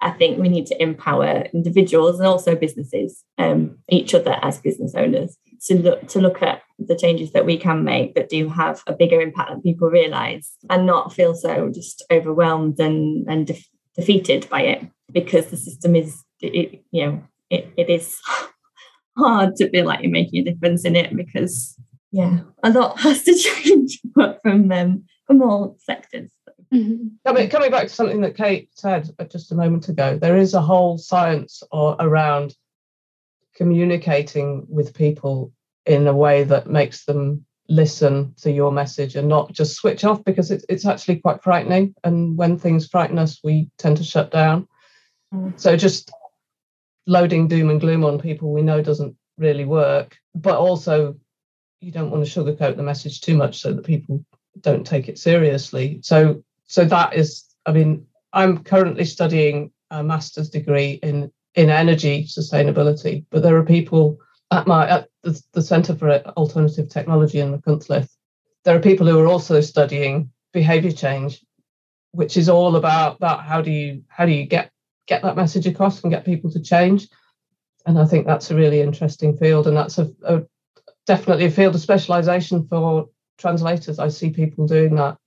[0.00, 4.94] I think we need to empower individuals and also businesses, um, each other as business
[4.96, 8.82] owners, to look to look at the changes that we can make that do have
[8.88, 13.64] a bigger impact than people realise, and not feel so just overwhelmed and and de-
[13.94, 18.18] defeated by it because the system is, it, you know, it, it is
[19.18, 21.78] hard to feel like you're making a difference in it because
[22.12, 26.30] yeah, a lot has to change from them from all sectors.
[26.72, 27.08] Mm-hmm.
[27.26, 30.60] Coming, coming back to something that Kate said just a moment ago, there is a
[30.60, 32.54] whole science or, around
[33.54, 35.52] communicating with people
[35.84, 40.24] in a way that makes them listen to your message and not just switch off
[40.24, 41.94] because it's, it's actually quite frightening.
[42.04, 44.66] And when things frighten us, we tend to shut down.
[45.34, 45.58] Mm.
[45.60, 46.10] So just
[47.06, 50.16] loading doom and gloom on people we know doesn't really work.
[50.34, 51.16] But also,
[51.82, 54.24] you don't want to sugarcoat the message too much so that people
[54.60, 55.98] don't take it seriously.
[56.02, 62.24] So so that is, I mean, I'm currently studying a master's degree in in energy
[62.24, 64.18] sustainability, but there are people
[64.50, 68.08] at my at the, the Centre for Alternative Technology in the Machynlleth.
[68.64, 71.44] There are people who are also studying behaviour change,
[72.12, 73.40] which is all about that.
[73.40, 74.70] How do you how do you get
[75.06, 77.08] get that message across and get people to change?
[77.84, 80.42] And I think that's a really interesting field, and that's a, a
[81.06, 83.98] definitely a field of specialisation for translators.
[83.98, 85.18] I see people doing that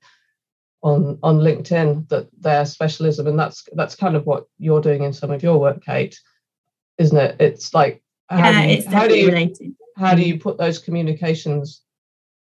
[0.82, 5.14] on on LinkedIn that their specialism, and that's that's kind of what you're doing in
[5.14, 6.18] some of your work, Kate,
[6.98, 7.36] isn't it?
[7.40, 9.76] It's like how yeah, do you, how do you related.
[9.98, 11.82] how do you put those communications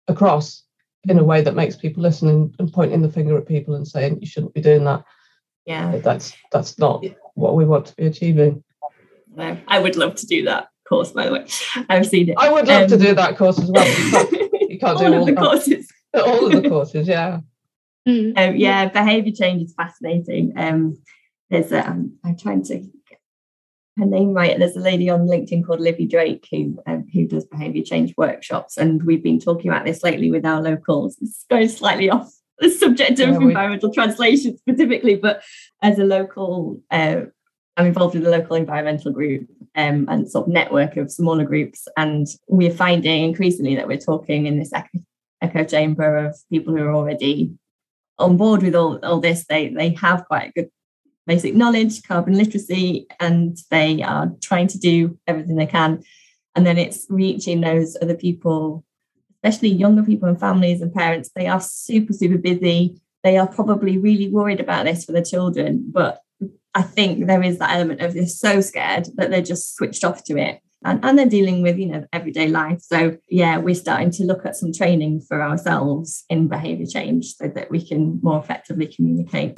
[0.07, 0.63] across
[1.05, 3.87] in a way that makes people listen and, and pointing the finger at people and
[3.87, 5.03] saying you shouldn't be doing that?
[5.65, 7.05] Yeah, that's that's not
[7.35, 8.63] what we want to be achieving.
[9.37, 11.11] I would love to do that course.
[11.11, 11.45] By the way,
[11.89, 12.35] I've seen it.
[12.37, 13.85] I would love um, to do um, that course as well.
[14.73, 15.91] You can't, you can't all do all the courses.
[16.15, 17.39] All of the courses, yeah.
[18.07, 18.37] Mm.
[18.37, 20.51] Um, yeah, behaviour change is fascinating.
[20.57, 20.97] Um,
[21.49, 23.19] there's a, um, I'm trying to get
[23.97, 24.59] her name right.
[24.59, 28.75] There's a lady on LinkedIn called Livy Drake who um, who does behaviour change workshops,
[28.75, 31.17] and we've been talking about this lately with our locals.
[31.21, 35.41] It's going slightly off the subject of yeah, environmental translation specifically, but
[35.81, 37.21] as a local uh,
[37.75, 41.87] I'm involved with a local environmental group um, and sort of network of smaller groups.
[41.97, 44.99] And we're finding increasingly that we're talking in this echo,
[45.41, 47.53] echo chamber of people who are already
[48.19, 49.45] on board with all, all this.
[49.47, 50.69] They, they have quite good
[51.25, 56.03] basic knowledge, carbon literacy, and they are trying to do everything they can.
[56.55, 58.83] And then it's reaching those other people,
[59.43, 61.31] especially younger people and families and parents.
[61.35, 63.01] They are super, super busy.
[63.23, 66.21] They are probably really worried about this for their children, but
[66.75, 70.23] I think there is that element of they're so scared that they're just switched off
[70.23, 70.59] to it.
[70.83, 72.81] And, and they're dealing with, you know, everyday life.
[72.81, 77.47] So yeah, we're starting to look at some training for ourselves in behaviour change so
[77.47, 79.53] that we can more effectively communicate.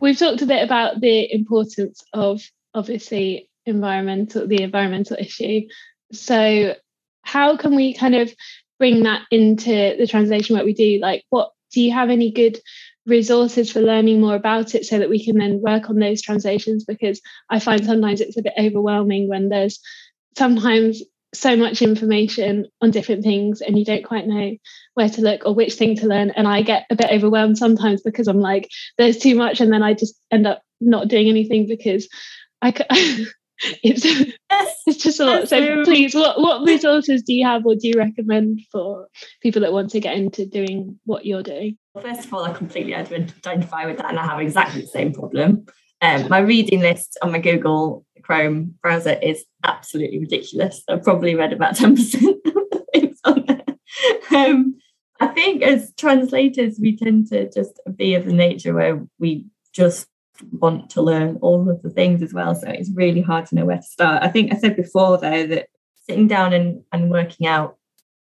[0.00, 2.42] We've talked a bit about the importance of
[2.74, 5.62] obviously environmental the environmental issue.
[6.12, 6.74] So
[7.22, 8.30] how can we kind of
[8.78, 10.98] bring that into the translation work we do?
[11.00, 12.60] Like what do you have any good
[13.06, 16.84] resources for learning more about it so that we can then work on those translations
[16.84, 19.80] because I find sometimes it's a bit overwhelming when there's
[20.36, 21.02] sometimes
[21.34, 24.56] so much information on different things and you don't quite know
[24.94, 26.30] where to look or which thing to learn.
[26.30, 29.60] And I get a bit overwhelmed sometimes because I'm like there's too much.
[29.60, 32.08] And then I just end up not doing anything because
[32.62, 32.72] I
[33.60, 34.04] it's
[34.86, 35.48] it's just a lot.
[35.48, 39.08] So please, what what resources do you have, or do you recommend for
[39.42, 41.78] people that want to get into doing what you're doing?
[42.00, 45.66] First of all, I completely identify with that, and I have exactly the same problem.
[46.02, 50.82] Um, my reading list on my Google Chrome browser is absolutely ridiculous.
[50.88, 53.64] I've probably read about ten percent of the things on there.
[54.34, 54.76] Um,
[55.18, 60.06] I think as translators, we tend to just be of the nature where we just
[60.52, 62.54] want to learn all of the things as well.
[62.54, 64.22] So it's really hard to know where to start.
[64.22, 65.68] I think I said before, though, that
[66.08, 67.76] sitting down and, and working out,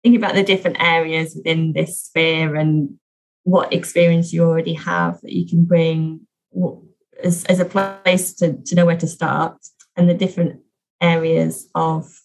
[0.04, 2.98] thinking about the different areas within this sphere and
[3.44, 6.22] what experience you already have that you can bring
[7.24, 9.58] as, as a place to, to know where to start
[9.96, 10.60] and the different
[11.02, 12.22] areas of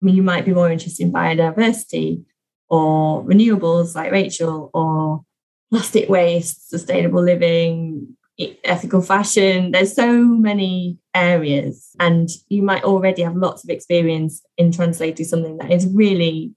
[0.00, 2.24] I mean, you might be more interested in biodiversity
[2.68, 5.22] or renewables like Rachel or
[5.70, 8.16] plastic waste, sustainable living,
[8.64, 9.72] ethical fashion.
[9.72, 15.58] There's so many areas, and you might already have lots of experience in translating something
[15.58, 16.54] that is really,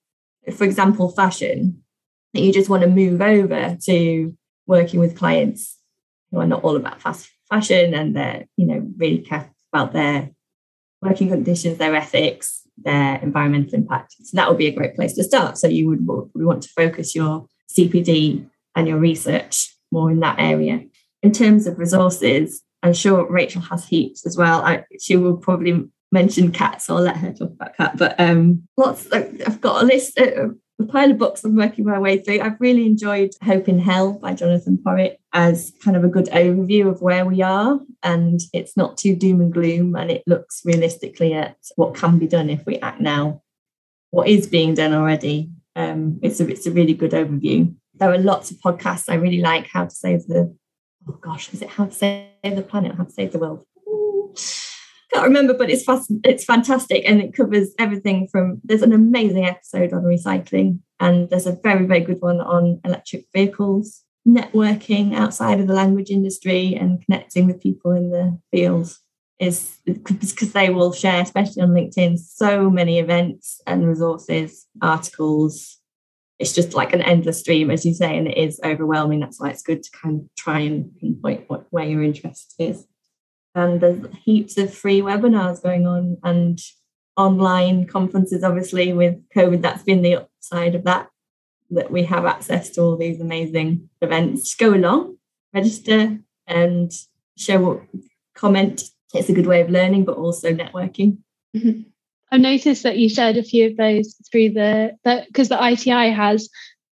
[0.55, 1.83] for example, fashion,
[2.33, 5.77] that you just want to move over to working with clients
[6.31, 10.29] who are not all about fast fashion and they're, you know, really care about their
[11.01, 14.15] working conditions, their ethics, their environmental impact.
[14.23, 15.57] So that would be a great place to start.
[15.57, 20.85] So you would, want to focus your CPD and your research more in that area
[21.23, 24.61] in terms of resources, I'm sure Rachel has heaps as well.
[24.61, 27.97] I, she will probably mention cats, so I'll let her talk about CAT.
[27.97, 29.11] But um, lots.
[29.11, 32.41] I've got a list, a, a pile of books I'm working my way through.
[32.41, 36.89] I've really enjoyed Hope in Hell by Jonathan Porritt as kind of a good overview
[36.89, 41.33] of where we are, and it's not too doom and gloom, and it looks realistically
[41.33, 43.41] at what can be done if we act now,
[44.09, 45.51] what is being done already.
[45.75, 47.73] Um, it's a it's a really good overview.
[47.93, 49.67] There are lots of podcasts I really like.
[49.67, 50.55] How to Save the
[51.07, 53.65] oh gosh, is it How to Save the Planet, How to Save the World?
[55.13, 59.45] Can't remember, but it's fast, it's fantastic and it covers everything from there's an amazing
[59.45, 65.59] episode on recycling and there's a very, very good one on electric vehicles, networking outside
[65.59, 68.95] of the language industry and connecting with people in the field
[69.39, 75.80] is because they will share, especially on LinkedIn, so many events and resources, articles,
[76.41, 79.19] it's just like an endless stream, as you say, and it is overwhelming.
[79.19, 82.87] That's why it's good to kind of try and pinpoint what, where your interest is.
[83.53, 86.59] And there's heaps of free webinars going on and
[87.15, 89.61] online conferences, obviously, with COVID.
[89.61, 91.09] That's been the upside of that,
[91.69, 94.55] that we have access to all these amazing events.
[94.55, 95.17] Go along,
[95.53, 96.91] register, and
[97.37, 97.81] show what
[98.35, 98.81] comment.
[99.13, 101.19] It's a good way of learning, but also networking.
[101.55, 101.81] Mm-hmm.
[102.31, 106.11] I've noticed that you shared a few of those through the because the, the ITI
[106.11, 106.49] has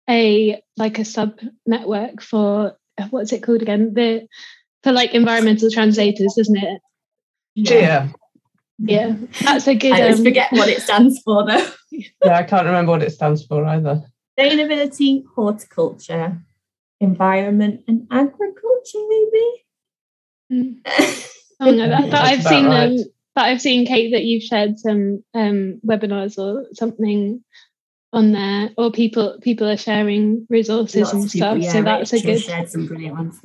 [0.08, 2.76] a like a sub network for
[3.10, 4.28] what's it called again the
[4.84, 6.80] for like environmental translators, isn't it?
[7.54, 8.08] Yeah.
[8.78, 9.92] Yeah, that's a good.
[9.92, 11.66] I always um, forget what it stands for though.
[11.92, 14.02] yeah, I can't remember what it stands for either.
[14.36, 16.42] Sustainability, horticulture,
[17.00, 19.64] environment, and agriculture, maybe.
[20.52, 20.80] Mm.
[21.60, 22.96] oh no, that, that I've seen right.
[22.96, 27.42] them but I've seen Kate that you've shared some um, webinars or something
[28.12, 31.54] on there, or people people are sharing resources Lots and stuff.
[31.54, 32.40] People, yeah, so that's a good.
[32.40, 33.40] Shared some brilliant ones.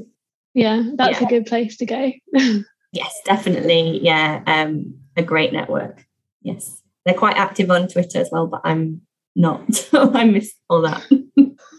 [0.54, 1.28] Yeah, that's yeah.
[1.28, 2.12] a good place to go.
[2.94, 4.00] yes, definitely.
[4.04, 6.06] Yeah, um, a great network.
[6.42, 9.02] Yes, they're quite active on Twitter as well, but I'm
[9.36, 9.90] not.
[9.94, 11.04] I missed all that.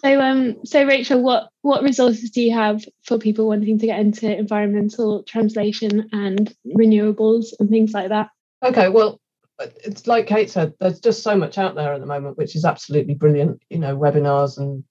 [0.02, 4.00] so um so Rachel, what what resources do you have for people wanting to get
[4.00, 8.30] into environmental translation and renewables and things like that?
[8.62, 9.20] Okay, well
[9.84, 12.64] it's like Kate said, there's just so much out there at the moment, which is
[12.64, 13.62] absolutely brilliant.
[13.68, 14.84] You know, webinars and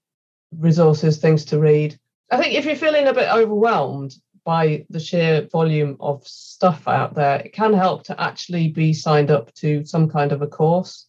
[0.57, 1.97] resources, things to read.
[2.31, 7.15] I think if you're feeling a bit overwhelmed by the sheer volume of stuff out
[7.15, 11.07] there, it can help to actually be signed up to some kind of a course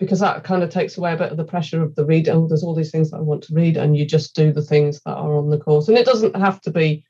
[0.00, 2.28] because that kind of takes away a bit of the pressure of the read.
[2.28, 4.62] Oh, there's all these things that I want to read, and you just do the
[4.62, 5.88] things that are on the course.
[5.88, 7.04] And it doesn't have to be,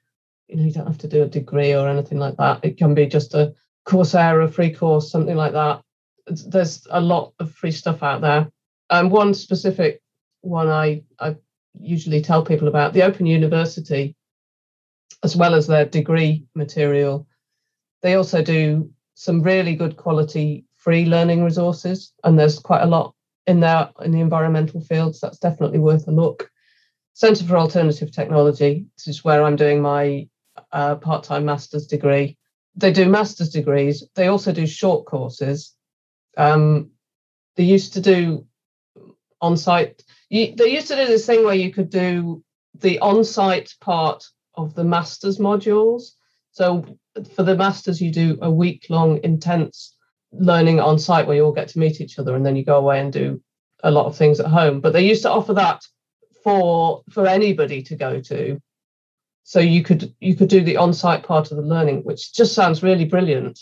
[0.49, 2.65] you know, you don't have to do a degree or anything like that.
[2.65, 3.55] It can be just a
[3.87, 5.83] Coursera free course, something like that.
[6.27, 8.51] There's a lot of free stuff out there.
[8.91, 10.03] And um, one specific
[10.41, 11.37] one I, I
[11.79, 14.17] usually tell people about the Open University,
[15.23, 17.29] as well as their degree material,
[18.03, 23.15] they also do some really good quality free learning resources, and there's quite a lot
[23.47, 25.21] in there in the environmental fields.
[25.21, 26.51] That's definitely worth a look.
[27.13, 30.27] Centre for Alternative Technology, this is where I'm doing my
[30.73, 32.39] uh, part time master's degree.
[32.77, 35.75] They do master's degrees, they also do short courses.
[36.37, 36.91] Um,
[37.57, 38.47] they used to do
[39.43, 42.43] on site, they used to do this thing where you could do
[42.79, 46.13] the on site part of the master's modules.
[46.53, 46.85] So
[47.35, 49.97] for the masters, you do a week long intense
[50.33, 52.79] learning on site where you all get to meet each other and then you go
[52.79, 53.43] away and do
[53.83, 54.81] a lot of things at home.
[54.81, 55.83] But they used to offer that
[56.45, 58.61] for for anybody to go to.
[59.45, 62.83] So you could you could do the on-site part of the learning which just sounds
[62.83, 63.59] really brilliant.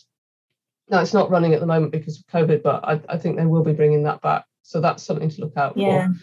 [0.91, 3.47] Now it's not running at the moment because of covid but i, I think they
[3.47, 4.45] will be bringing that back.
[4.63, 6.09] So that's something to look out yeah.
[6.09, 6.15] for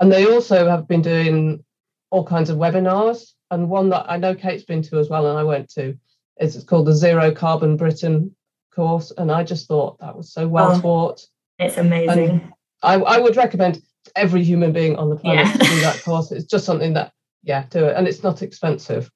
[0.00, 1.64] and they also have been doing
[2.10, 3.32] all kinds of webinars.
[3.50, 5.96] And one that i know kate's been to as well and i went to
[6.40, 8.34] is it's called the zero carbon britain
[8.74, 11.26] course, and I just thought that was so well oh, taught.
[11.58, 12.30] It's amazing.
[12.30, 13.82] And I, I would recommend
[14.16, 15.52] every human being on the planet yeah.
[15.52, 16.32] to do that course.
[16.32, 19.10] It's just something that, yeah, do it, and it's not expensive.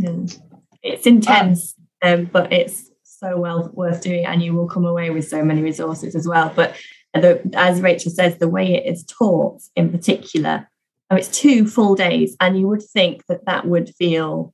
[0.00, 0.40] Mm.
[0.82, 5.10] It's intense, um, um, but it's so well worth doing, and you will come away
[5.10, 6.52] with so many resources as well.
[6.54, 6.76] But
[7.14, 10.68] the, as Rachel says, the way it is taught, in particular,
[11.10, 14.52] oh, it's two full days, and you would think that that would feel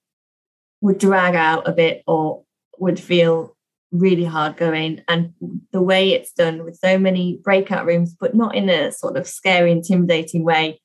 [0.82, 2.42] would drag out a bit or
[2.78, 3.56] would feel
[3.92, 5.02] really hard going.
[5.08, 5.32] And
[5.72, 9.26] the way it's done with so many breakout rooms but not in a sort of
[9.26, 10.80] scary intimidating way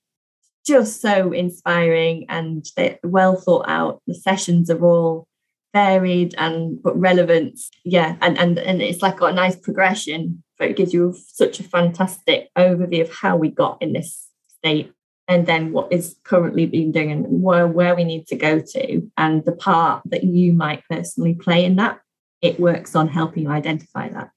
[0.66, 4.02] just so inspiring and they're well thought out.
[4.08, 5.28] The sessions are all
[5.74, 7.60] varied and but relevant.
[7.84, 11.60] Yeah and and, and it's like got a nice progression but it gives you such
[11.60, 14.92] a fantastic overview of how we got in this state
[15.28, 19.02] and then what is currently being done and where, where we need to go to
[19.18, 22.00] and the part that you might personally play in that
[22.46, 24.30] it works on helping you identify that.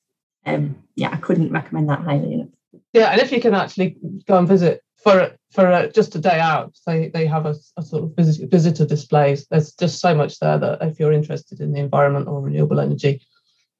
[0.46, 2.48] Um, yeah, I couldn't recommend that highly enough.
[2.94, 6.40] Yeah, and if you can actually go and visit for for a, just a day
[6.40, 9.46] out, they they have a, a sort of visit, visitor displays.
[9.46, 13.20] There's just so much there that if you're interested in the environment or renewable energy,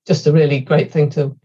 [0.07, 1.37] just a really great thing to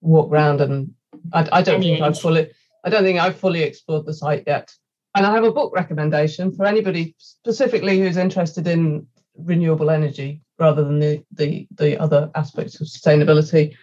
[0.00, 0.60] walk around.
[0.60, 0.92] And
[1.32, 2.02] I, I don't Any think age.
[2.02, 2.50] I've fully
[2.84, 4.72] I don't think I've fully explored the site yet.
[5.14, 10.84] And I have a book recommendation for anybody specifically who's interested in renewable energy rather
[10.84, 13.74] than the, the, the other aspects of sustainability.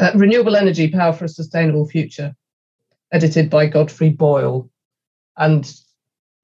[0.00, 2.34] Uh, renewable Energy Power for a Sustainable Future,
[3.12, 4.70] edited by Godfrey Boyle.
[5.36, 5.70] And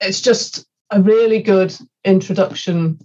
[0.00, 2.98] it's just a really good introduction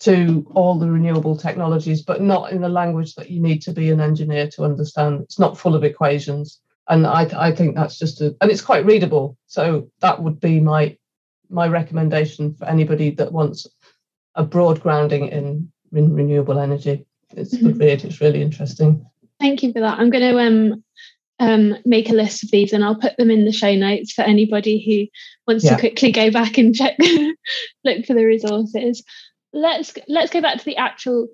[0.00, 3.90] to all the renewable technologies, but not in the language that you need to be
[3.90, 5.20] an engineer to understand.
[5.20, 6.60] It's not full of equations.
[6.88, 9.36] And I, I think that's just a, and it's quite readable.
[9.46, 10.96] So that would be my
[11.48, 13.66] my recommendation for anybody that wants
[14.34, 17.06] a broad grounding in in renewable energy.
[17.36, 17.78] It's mm-hmm.
[17.78, 18.04] read.
[18.04, 19.06] It's really interesting.
[19.40, 19.98] Thank you for that.
[19.98, 20.84] I'm going to um,
[21.38, 24.22] um, make a list of these and I'll put them in the show notes for
[24.22, 25.74] anybody who wants yeah.
[25.74, 26.96] to quickly go back and check,
[27.84, 29.02] look for the resources.
[29.52, 31.28] Let's let's go back to the actual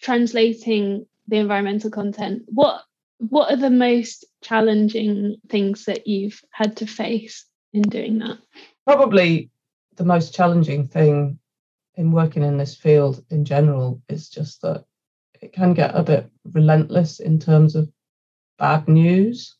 [0.00, 2.42] translating the environmental content.
[2.46, 2.82] What
[3.18, 8.38] what are the most challenging things that you've had to face in doing that?
[8.86, 9.50] Probably
[9.96, 11.38] the most challenging thing
[11.96, 14.84] in working in this field in general is just that
[15.40, 17.90] it can get a bit relentless in terms of
[18.58, 19.56] bad news.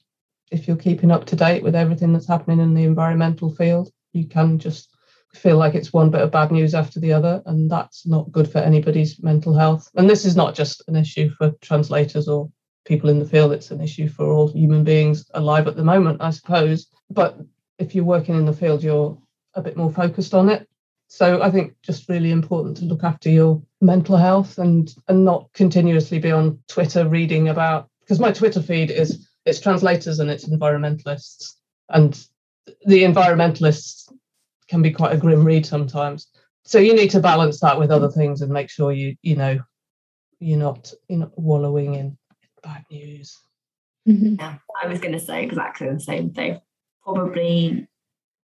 [0.50, 4.26] If you're keeping up to date with everything that's happening in the environmental field, you
[4.26, 4.90] can just
[5.32, 8.50] feel like it's one bit of bad news after the other, and that's not good
[8.50, 9.90] for anybody's mental health.
[9.96, 12.50] And this is not just an issue for translators or
[12.84, 16.20] people in the field, it's an issue for all human beings alive at the moment,
[16.20, 16.86] I suppose.
[17.10, 17.38] But
[17.78, 19.18] if you're working in the field, you're
[19.54, 20.68] a bit more focused on it
[21.14, 25.48] so I think just really important to look after your mental health and and not
[25.52, 30.48] continuously be on Twitter reading about because my Twitter feed is it's translators and it's
[30.48, 31.52] environmentalists.
[31.90, 32.26] and
[32.86, 34.12] the environmentalists
[34.66, 36.26] can be quite a grim read sometimes.
[36.64, 39.60] So you need to balance that with other things and make sure you you know
[40.40, 42.18] you're not you're not wallowing in
[42.64, 43.38] bad news.
[44.08, 44.34] Mm-hmm.
[44.40, 46.60] Yeah, I was going to say exactly the same thing.
[47.04, 47.86] Probably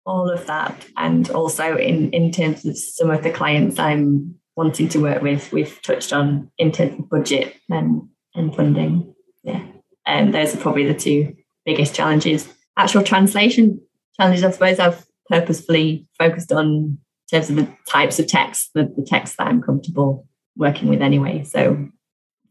[0.09, 4.89] all of that, and also in in terms of some of the clients I'm wanting
[4.89, 9.13] to work with, we've touched on in terms of budget and and funding.
[9.43, 9.63] Yeah,
[10.05, 11.35] and those are probably the two
[11.65, 12.51] biggest challenges.
[12.75, 13.79] Actual translation
[14.17, 16.99] challenges, I suppose, I've purposefully focused on in
[17.31, 21.43] terms of the types of text, the, the text that I'm comfortable working with anyway.
[21.43, 21.87] So,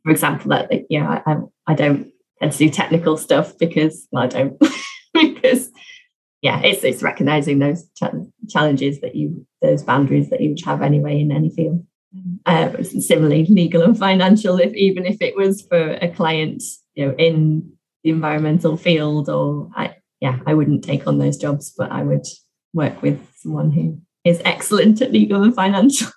[0.04, 1.36] for example, that yeah, I,
[1.66, 4.62] I don't tend to do technical stuff because well, I don't
[5.14, 5.70] because
[6.48, 10.80] yeah, it's it's recognizing those ch- challenges that you those boundaries that you would have
[10.80, 11.84] anyway in any field.
[12.46, 14.58] Uh, similarly, legal and financial.
[14.58, 16.62] If even if it was for a client,
[16.94, 17.70] you know, in
[18.02, 22.24] the environmental field, or I, yeah, I wouldn't take on those jobs, but I would
[22.72, 26.10] work with someone who is excellent at legal and financial.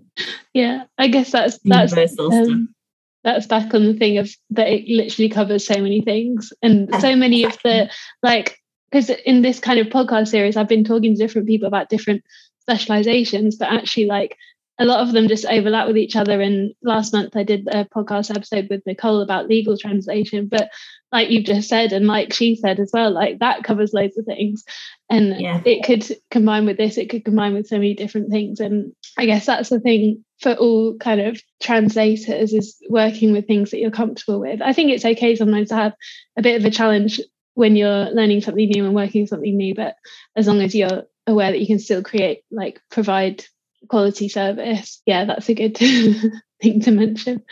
[0.54, 2.74] yeah, I guess that's that's um,
[3.22, 7.14] that's back on the thing of that it literally covers so many things and so
[7.24, 7.90] many of the
[8.22, 8.58] like
[8.94, 12.22] because in this kind of podcast series I've been talking to different people about different
[12.60, 14.36] specializations, but actually like
[14.78, 16.40] a lot of them just overlap with each other.
[16.40, 20.46] And last month I did a podcast episode with Nicole about legal translation.
[20.46, 20.70] But
[21.10, 24.26] like you've just said, and like she said as well, like that covers loads of
[24.26, 24.64] things.
[25.10, 25.60] And yeah.
[25.64, 28.60] it could combine with this, it could combine with so many different things.
[28.60, 33.72] And I guess that's the thing for all kind of translators is working with things
[33.72, 34.62] that you're comfortable with.
[34.62, 35.94] I think it's okay sometimes to have
[36.36, 37.20] a bit of a challenge
[37.54, 39.96] when you're learning something new and working something new, but
[40.36, 43.44] as long as you're aware that you can still create like provide
[43.88, 45.00] quality service.
[45.06, 45.76] Yeah, that's a good
[46.62, 47.42] thing to mention.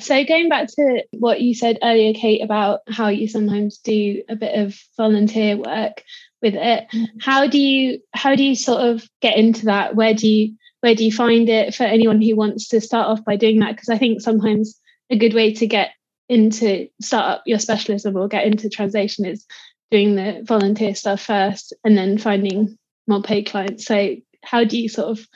[0.00, 4.36] So, going back to what you said earlier, Kate, about how you sometimes do a
[4.36, 6.02] bit of volunteer work
[6.42, 7.04] with it, mm-hmm.
[7.20, 9.94] how do you how do you sort of get into that?
[9.94, 13.24] Where do you where do you find it for anyone who wants to start off
[13.24, 13.74] by doing that?
[13.74, 14.78] Because I think sometimes
[15.10, 15.90] a good way to get
[16.28, 19.46] into start up your specialism or get into translation is
[19.90, 23.86] doing the volunteer stuff first and then finding more paid clients.
[23.86, 25.26] So how do you sort of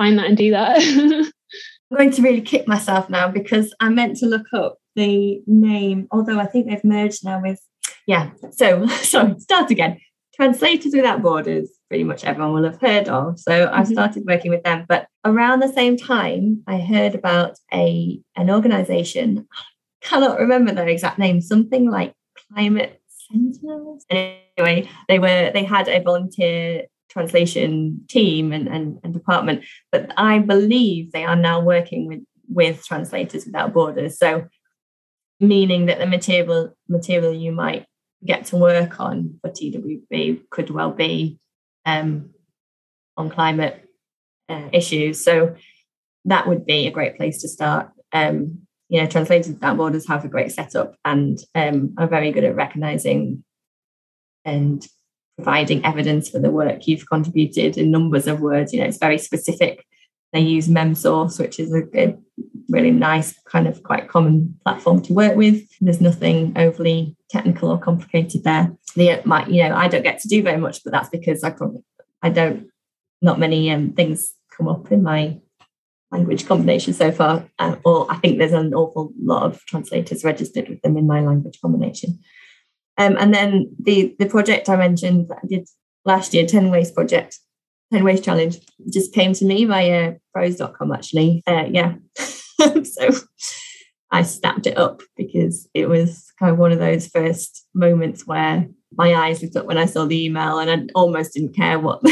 [0.00, 0.78] find that and do that.
[1.92, 6.08] I'm going to really kick myself now because I meant to look up the name,
[6.10, 7.60] although I think they've merged now with,
[8.06, 8.30] yeah.
[8.52, 9.98] So, sorry, start again.
[10.34, 13.38] Translators Without Borders, pretty much everyone will have heard of.
[13.38, 13.74] So mm-hmm.
[13.74, 14.86] I started working with them.
[14.88, 19.46] But around the same time, I heard about a an organization.
[19.52, 19.62] I
[20.00, 22.14] cannot remember their exact name, something like
[22.52, 24.04] Climate Sentinels.
[24.10, 30.38] Anyway, they were they had a volunteer translation team and, and, and department, but I
[30.38, 34.18] believe they are now working with, with Translators Without Borders.
[34.18, 34.46] So
[35.40, 37.86] meaning that the material material you might
[38.24, 41.38] get to work on for TWB could well be
[41.86, 42.30] um,
[43.16, 43.82] on climate
[44.48, 45.24] uh, issues.
[45.24, 45.56] So
[46.26, 47.90] that would be a great place to start.
[48.12, 52.42] Um, you know, Translators Without Borders have a great setup and um, are very good
[52.42, 53.44] at recognizing
[54.44, 54.84] and
[55.36, 58.72] providing evidence for the work you've contributed in numbers of words.
[58.72, 59.86] You know, it's very specific.
[60.32, 62.20] They use MemSource, which is a good,
[62.68, 65.62] really nice, kind of quite common platform to work with.
[65.80, 68.72] There's nothing overly technical or complicated there.
[68.96, 71.82] The you know, I don't get to do very much, but that's because I probably
[72.22, 72.66] I don't.
[73.22, 75.38] Not many um, things come up in my
[76.12, 80.68] language combination so far, um, or I think there's an awful lot of translators registered
[80.68, 82.18] with them in my language combination.
[82.98, 85.68] Um, and then the the project I mentioned that I did
[86.04, 87.38] last year, 10 Ways Project,
[87.92, 88.58] 10 Ways Challenge,
[88.92, 91.42] just came to me via ProZ.com actually.
[91.46, 91.94] Uh, yeah.
[92.84, 93.10] so
[94.10, 98.68] I snapped it up because it was kind of one of those first moments where
[98.92, 102.02] my eyes lit up when I saw the email and I almost didn't care what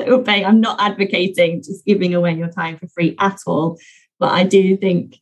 [0.08, 0.44] were.
[0.44, 3.78] I'm not advocating just giving away your time for free at all.
[4.18, 5.20] But I do think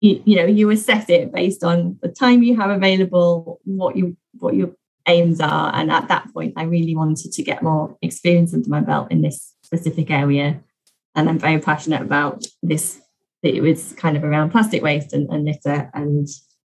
[0.00, 4.16] you, you know you assess it based on the time you have available what you
[4.38, 4.70] what your
[5.06, 8.80] aims are and at that point i really wanted to get more experience under my
[8.80, 10.60] belt in this specific area
[11.14, 13.00] and i'm very passionate about this
[13.42, 16.28] it was kind of around plastic waste and, and litter and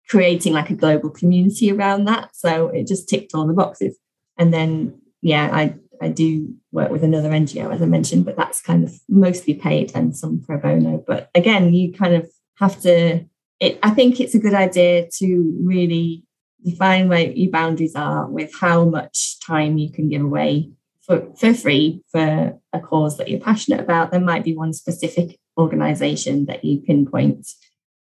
[0.08, 3.98] creating like a global community around that so it just ticked all the boxes
[4.38, 8.62] and then yeah i i do work with another ngo as i mentioned but that's
[8.62, 13.26] kind of mostly paid and some pro bono but again you kind of have to
[13.62, 16.24] it, I think it's a good idea to really
[16.66, 20.72] define where your boundaries are with how much time you can give away
[21.06, 24.12] for, for free for a cause that you're passionate about.
[24.12, 27.48] There might be one specific organization that you pinpoint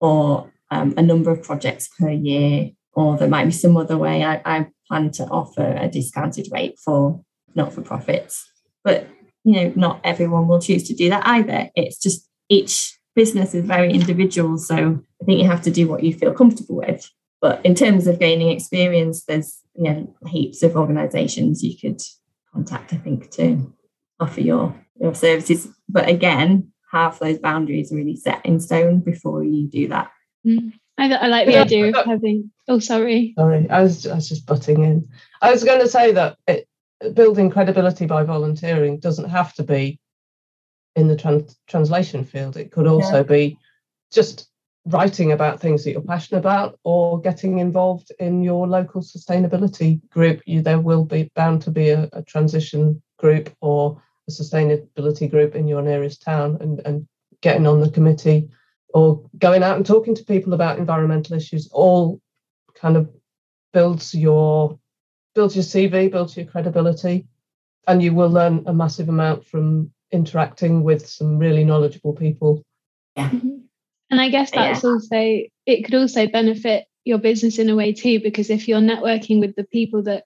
[0.02, 4.24] or um, a number of projects per year or there might be some other way.
[4.24, 7.24] I, I plan to offer a discounted rate for
[7.56, 8.50] not for profits,
[8.84, 9.08] but
[9.44, 11.70] you know, not everyone will choose to do that either.
[11.76, 14.58] It's just each business is very individual.
[14.58, 17.10] So I think you have to do what you feel comfortable with.
[17.42, 22.02] But in terms of gaining experience, there's you know heaps of organizations you could
[22.54, 23.74] contact, I think, to
[24.20, 25.68] offer your, your services.
[25.90, 30.12] But again, have those boundaries really set in stone before you do that.
[30.46, 30.74] Mm.
[30.98, 32.52] I, I, like the yeah, idea of having.
[32.68, 33.34] Oh, sorry.
[33.36, 35.08] Sorry, I was, I was just butting in.
[35.42, 36.68] I was going to say that it,
[37.12, 40.00] building credibility by volunteering doesn't have to be
[40.96, 42.58] in the trans- translation field.
[42.58, 43.24] It could also yeah.
[43.24, 43.58] be
[44.12, 44.50] just
[44.86, 50.42] writing about things that you're passionate about or getting involved in your local sustainability group.
[50.46, 55.56] You, there will be bound to be a, a transition group or a sustainability group
[55.56, 57.08] in your nearest town and, and
[57.42, 58.50] getting on the committee
[58.94, 62.22] or going out and talking to people about environmental issues all
[62.76, 63.10] kind of
[63.74, 64.80] builds your
[65.36, 67.28] builds your CV, builds your credibility,
[67.88, 72.64] and you will learn a massive amount from interacting with some really knowledgeable people.
[73.16, 73.30] Yeah.
[73.30, 73.58] Mm-hmm.
[74.12, 74.90] And I guess that's yeah.
[74.90, 79.40] also it could also benefit your business in a way too, because if you're networking
[79.40, 80.24] with the people that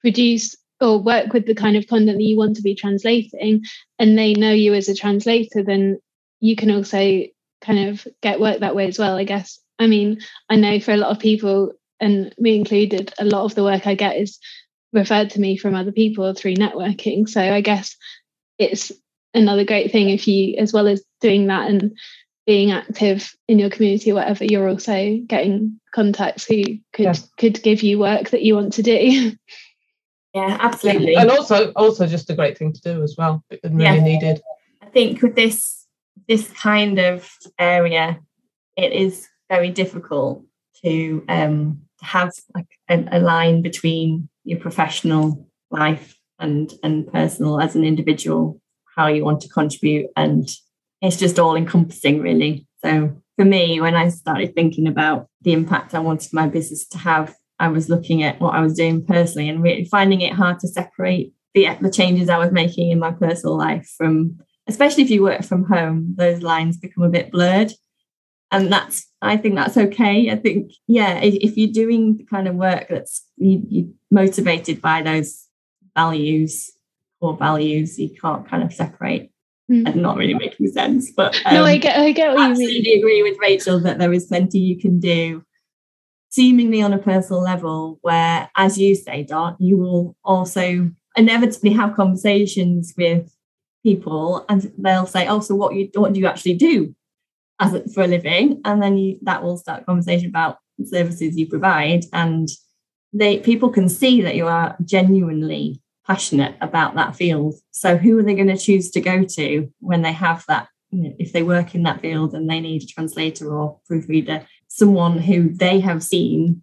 [0.00, 3.64] produce or work with the kind of content that you want to be translating
[3.98, 5.98] and they know you as a translator, then
[6.40, 7.22] you can also
[7.60, 9.58] kind of get work that way as well, I guess.
[9.78, 13.54] I mean, I know for a lot of people, and me included, a lot of
[13.54, 14.38] the work I get is
[14.92, 17.28] referred to me from other people through networking.
[17.28, 17.96] So I guess
[18.58, 18.92] it's
[19.34, 21.96] another great thing if you, as well as doing that and
[22.46, 27.14] being active in your community or whatever, you're also getting contacts who could yeah.
[27.36, 29.32] could give you work that you want to do.
[30.34, 31.16] Yeah, absolutely.
[31.16, 34.00] And also also just a great thing to do as well and really yeah.
[34.00, 34.40] needed.
[34.80, 35.86] I think with this
[36.28, 37.28] this kind of
[37.58, 38.20] area,
[38.76, 40.44] it is very difficult
[40.84, 47.76] to um, have like a, a line between your professional life and and personal as
[47.76, 48.60] an individual,
[48.96, 50.48] how you want to contribute, and
[51.02, 52.66] it's just all encompassing, really.
[52.84, 56.98] So for me, when I started thinking about the impact I wanted my business to
[56.98, 60.58] have, I was looking at what I was doing personally and really finding it hard
[60.60, 64.38] to separate the the changes I was making in my personal life from
[64.70, 67.72] especially if you work from home, those lines become a bit blurred.
[68.52, 70.30] And that's, I think that's okay.
[70.30, 74.80] I think, yeah, if, if you're doing the kind of work that's you, you're motivated
[74.80, 75.46] by those
[75.94, 76.70] values,
[77.20, 79.30] core values, you can't kind of separate.
[79.70, 79.86] Mm.
[79.86, 82.98] And not really making sense, but um, no, I get, I get what you mean.
[82.98, 85.44] Agree with Rachel that there is plenty you can do
[86.30, 91.94] seemingly on a personal level where as you say dot you will also inevitably have
[91.96, 93.34] conversations with
[93.82, 96.94] people and they'll say, "Oh, so what you what do you actually do
[97.60, 101.36] as a, for a living?" And then you, that will start a conversation about services
[101.36, 102.48] you provide, and
[103.12, 107.54] they people can see that you are genuinely passionate about that field.
[107.70, 110.68] So who are they going to choose to go to when they have that?
[110.90, 114.44] You know, if they work in that field and they need a translator or proofreader,
[114.66, 116.62] someone who they have seen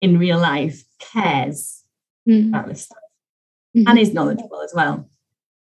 [0.00, 1.82] in real life cares
[2.28, 2.48] mm.
[2.48, 2.98] about this stuff
[3.76, 3.88] mm-hmm.
[3.88, 5.10] and is knowledgeable as well.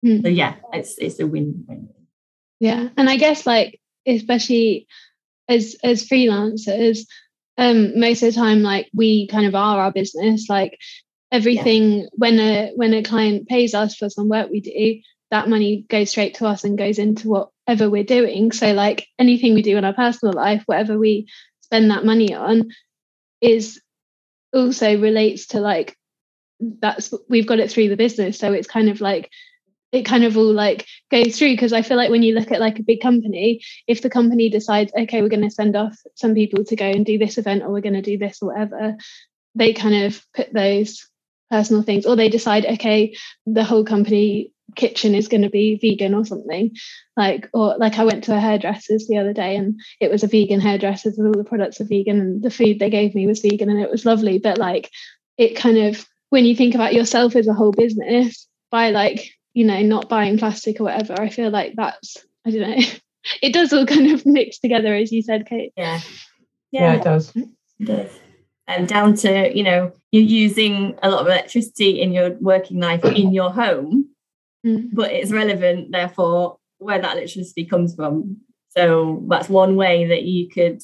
[0.03, 0.23] Mm.
[0.23, 1.89] So yeah, it's it's a win-win.
[2.59, 4.87] Yeah, and I guess like especially
[5.49, 6.99] as as freelancers,
[7.57, 10.47] um, most of the time like we kind of are our business.
[10.49, 10.77] Like
[11.31, 12.07] everything yeah.
[12.13, 15.01] when a when a client pays us for some work we do,
[15.31, 18.51] that money goes straight to us and goes into whatever we're doing.
[18.51, 21.27] So like anything we do in our personal life, whatever we
[21.61, 22.69] spend that money on,
[23.41, 23.81] is
[24.53, 25.95] also relates to like
[26.59, 28.39] that's we've got it through the business.
[28.39, 29.29] So it's kind of like
[29.91, 32.59] it kind of all like goes through because I feel like when you look at
[32.59, 36.33] like a big company, if the company decides, okay, we're going to send off some
[36.33, 38.97] people to go and do this event or we're going to do this or whatever,
[39.55, 41.07] they kind of put those
[41.49, 43.15] personal things or they decide, okay,
[43.45, 46.75] the whole company kitchen is going to be vegan or something.
[47.15, 50.27] Like or like I went to a hairdresser's the other day and it was a
[50.27, 53.39] vegan hairdresser's and all the products are vegan and the food they gave me was
[53.39, 54.91] vegan and it was lovely but like
[55.38, 59.65] it kind of when you think about yourself as a whole business by like you
[59.65, 61.19] know, not buying plastic or whatever.
[61.19, 62.85] I feel like that's, I don't know,
[63.41, 65.73] it does all kind of mix together, as you said, Kate.
[65.75, 65.99] Yeah.
[66.69, 67.35] Yeah, yeah it does.
[67.35, 67.47] It
[67.83, 68.11] does.
[68.67, 72.79] And um, down to, you know, you're using a lot of electricity in your working
[72.79, 74.09] life in your home,
[74.63, 74.89] mm.
[74.93, 78.37] but it's relevant, therefore, where that electricity comes from.
[78.77, 80.83] So that's one way that you could,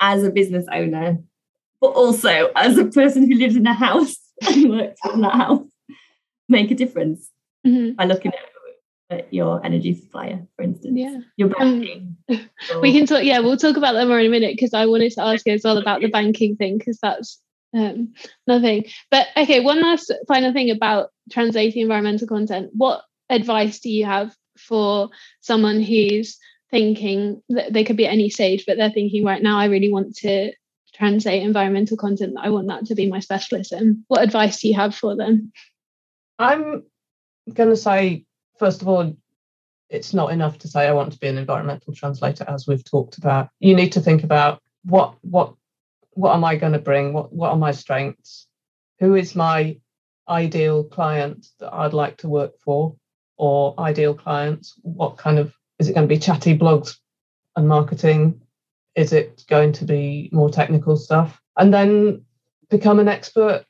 [0.00, 1.18] as a business owner,
[1.78, 4.16] but also as a person who lives in a house
[4.48, 5.66] and works in that house,
[6.48, 7.28] make a difference
[7.66, 7.94] mm-hmm.
[7.94, 8.32] by looking
[9.10, 10.94] at, at, your energy supplier, for instance.
[10.96, 11.18] Yeah.
[11.36, 12.16] Your banking.
[12.28, 12.48] Um,
[12.80, 15.12] we can talk, yeah, we'll talk about that more in a minute because I wanted
[15.12, 17.40] to ask you as well about the banking thing because that's
[17.74, 18.14] um,
[18.46, 18.84] nothing.
[19.10, 22.70] But okay, one last final thing about translating environmental content.
[22.72, 26.38] What advice do you have for someone who's
[26.70, 29.90] thinking that they could be at any stage, but they're thinking right now, I really
[29.90, 30.52] want to
[30.94, 32.36] translate environmental content.
[32.38, 34.04] I want that to be my specialism.
[34.08, 35.52] What advice do you have for them?
[36.38, 36.84] I'm
[37.54, 38.24] going to say,
[38.58, 39.16] first of all,
[39.90, 43.18] it's not enough to say I want to be an environmental translator, as we've talked
[43.18, 43.48] about.
[43.60, 45.54] You need to think about what what
[46.10, 47.12] what am I going to bring?
[47.12, 48.46] What what are my strengths?
[49.00, 49.78] Who is my
[50.28, 52.96] ideal client that I'd like to work for,
[53.36, 54.74] or ideal clients?
[54.82, 56.96] What kind of is it going to be chatty blogs
[57.56, 58.42] and marketing?
[58.94, 61.40] Is it going to be more technical stuff?
[61.56, 62.24] And then
[62.68, 63.64] become an expert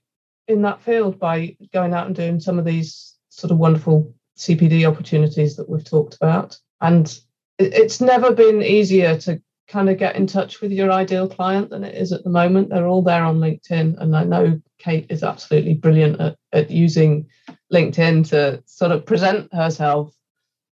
[0.48, 4.84] in that field by going out and doing some of these sort of wonderful CPD
[4.88, 6.58] opportunities that we've talked about.
[6.80, 7.18] And
[7.58, 11.84] it's never been easier to kind of get in touch with your ideal client than
[11.84, 12.70] it is at the moment.
[12.70, 13.98] They're all there on LinkedIn.
[13.98, 17.26] And I know Kate is absolutely brilliant at, at using
[17.72, 20.12] LinkedIn to sort of present herself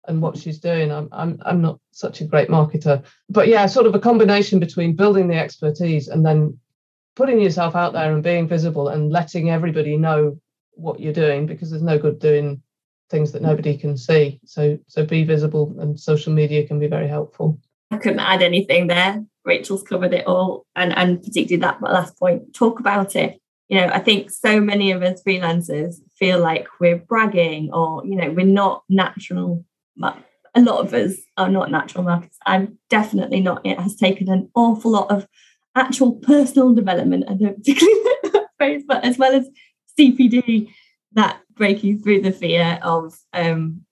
[0.08, 0.90] and what she's doing.
[0.90, 3.04] I'm, I'm, I'm not such a great marketer.
[3.28, 6.58] But yeah, sort of a combination between building the expertise and then
[7.14, 10.38] putting yourself out there and being visible and letting everybody know
[10.76, 12.62] what you're doing because there's no good doing
[13.10, 14.40] things that nobody can see.
[14.44, 17.60] So so be visible and social media can be very helpful.
[17.90, 19.24] I couldn't add anything there.
[19.44, 22.54] Rachel's covered it all and and particularly that last point.
[22.54, 23.40] Talk about it.
[23.68, 28.14] You know, I think so many of us freelancers feel like we're bragging or, you
[28.14, 29.64] know, we're not natural.
[30.02, 32.36] A lot of us are not natural marketers.
[32.46, 33.66] I'm definitely not.
[33.66, 35.26] It has taken an awful lot of
[35.74, 37.24] actual personal development.
[37.28, 39.48] I don't particularly that phrase, but as well as
[39.98, 40.70] CPD
[41.12, 43.82] that breaking through the fear of um,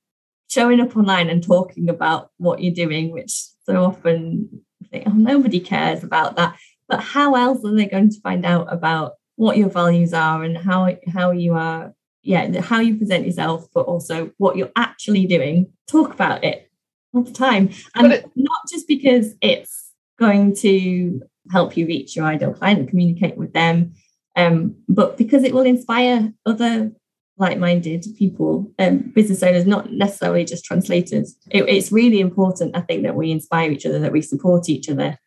[0.48, 3.32] showing up online and talking about what you're doing, which
[3.64, 4.62] so often
[4.94, 6.56] think, oh, nobody cares about that.
[6.88, 10.56] But how else are they going to find out about what your values are and
[10.56, 15.72] how how you are, yeah, how you present yourself, but also what you're actually doing?
[15.88, 16.70] Talk about it
[17.12, 22.26] all the time, and it, not just because it's going to help you reach your
[22.26, 23.94] ideal client and communicate with them,
[24.36, 26.92] um, but because it will inspire other
[27.36, 33.02] like-minded people um, business owners not necessarily just translators it, it's really important i think
[33.02, 35.18] that we inspire each other that we support each other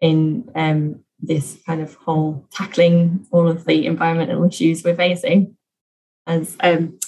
[0.00, 5.56] in um, this kind of whole tackling all of the environmental issues we're facing
[6.26, 6.98] as um,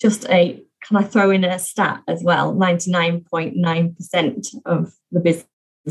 [0.00, 2.54] just a can i throw in a stat as well?
[2.54, 5.46] 99.9% of the business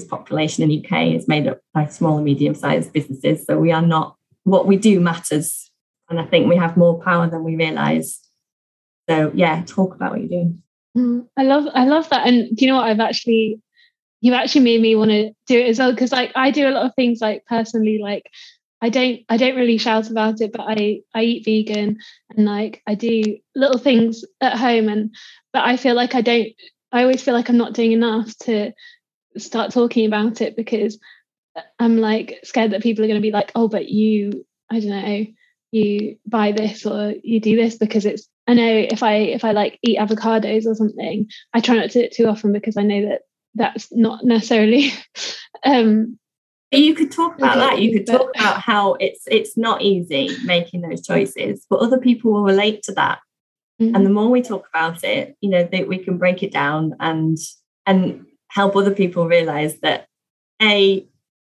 [0.08, 3.46] population in the uk is made up by small and medium sized businesses.
[3.46, 5.70] So we are not what we do matters
[6.10, 8.20] and I think we have more power than we realize.
[9.08, 10.62] So yeah, talk about what you're doing.
[10.98, 12.28] Mm, I love I love that.
[12.28, 13.62] And do you know what I've actually
[14.22, 16.72] you've actually made me want to do it as well because like I do a
[16.72, 18.26] lot of things like personally like
[18.82, 21.98] I don't I don't really shout about it but I I eat vegan
[22.36, 25.16] and like I do little things at home and
[25.54, 26.50] but I feel like I don't
[26.92, 28.74] I always feel like I'm not doing enough to
[29.38, 30.98] start talking about it because
[31.80, 34.89] I'm like scared that people are going to be like oh but you I don't
[34.89, 35.26] know
[35.72, 39.51] you buy this or you do this because it's I know if I if I
[39.51, 42.82] like eat avocados or something, I try not to do it too often because I
[42.82, 43.22] know that
[43.55, 44.91] that's not necessarily
[45.66, 46.18] um
[46.72, 50.30] you could talk about okay, that you could talk about how it's it's not easy
[50.45, 53.20] making those choices but other people will relate to that
[53.82, 53.95] mm-hmm.
[53.95, 56.95] and the more we talk about it you know that we can break it down
[56.99, 57.38] and
[57.88, 60.05] and help other people realize that
[60.62, 61.07] a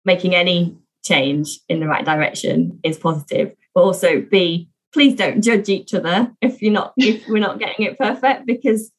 [0.06, 5.68] making any change in the right direction is positive but also b please don't judge
[5.70, 8.92] each other if you're not if we're not getting it perfect because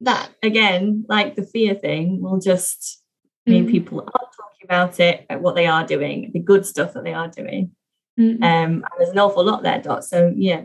[0.00, 3.02] that again like the fear thing will just
[3.46, 3.70] mean mm.
[3.70, 7.28] people are talking about it what they are doing the good stuff that they are
[7.28, 7.70] doing
[8.18, 8.34] mm.
[8.36, 10.62] um and there's an awful lot there dot so yeah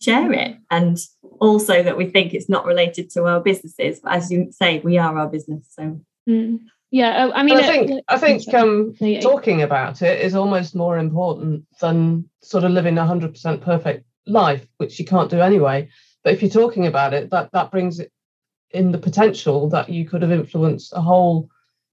[0.00, 0.98] share it and
[1.40, 4.98] also that we think it's not related to our businesses but as you say we
[4.98, 6.58] are our business so mm.
[6.90, 11.64] Yeah, I mean, I think I think um, talking about it is almost more important
[11.80, 15.88] than sort of living a hundred percent perfect life, which you can't do anyway.
[16.22, 18.12] But if you're talking about it, that that brings it
[18.70, 21.48] in the potential that you could have influenced a whole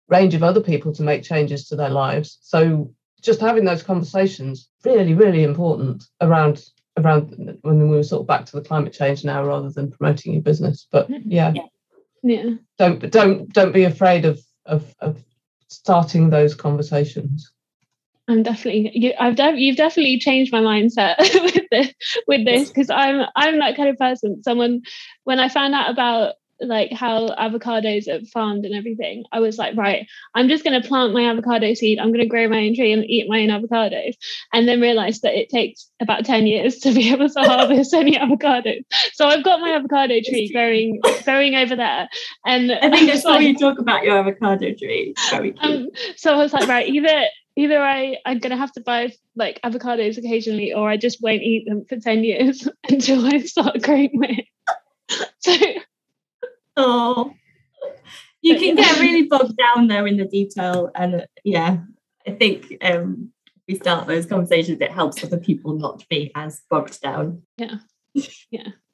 [0.10, 2.38] range of other people to make changes to their lives.
[2.42, 6.64] So just having those conversations really, really important around
[6.98, 10.34] around when we were sort of back to the climate change now rather than promoting
[10.34, 10.88] your business.
[10.92, 11.32] But mm-hmm.
[11.32, 11.54] yeah.
[12.22, 12.52] Yeah.
[12.78, 15.24] Don't don't don't be afraid of of, of
[15.68, 17.52] starting those conversations.
[18.28, 21.94] I'm definitely you, I've de- you've definitely changed my mindset with this
[22.26, 24.42] with this because I'm I'm that kind of person.
[24.44, 24.82] Someone
[25.26, 29.76] when I found out about like how avocados are farmed and everything, I was like,
[29.76, 32.00] right, I'm just going to plant my avocado seed.
[32.00, 34.16] I'm going to grow my own tree and eat my own avocados.
[34.54, 38.18] And then realized that it takes about 10 years to be able to harvest any
[38.18, 38.84] avocados.
[39.14, 42.10] So I've got my avocado tree growing, growing over there.
[42.46, 45.14] And I think I saw like, you talk about your avocado tree.
[45.60, 47.26] Um, so I was like, right, either
[47.56, 51.66] either I I'm gonna have to buy like avocados occasionally, or I just won't eat
[51.68, 54.46] them for ten years until I start growing my.
[55.40, 55.56] so
[56.76, 57.34] Oh,
[58.42, 61.78] you can get really bogged down there in the detail, and uh, yeah,
[62.28, 66.62] I think um, if we start those conversations, it helps other people not be as
[66.70, 67.44] bogged down.
[67.58, 67.76] Yeah,
[68.52, 68.70] yeah.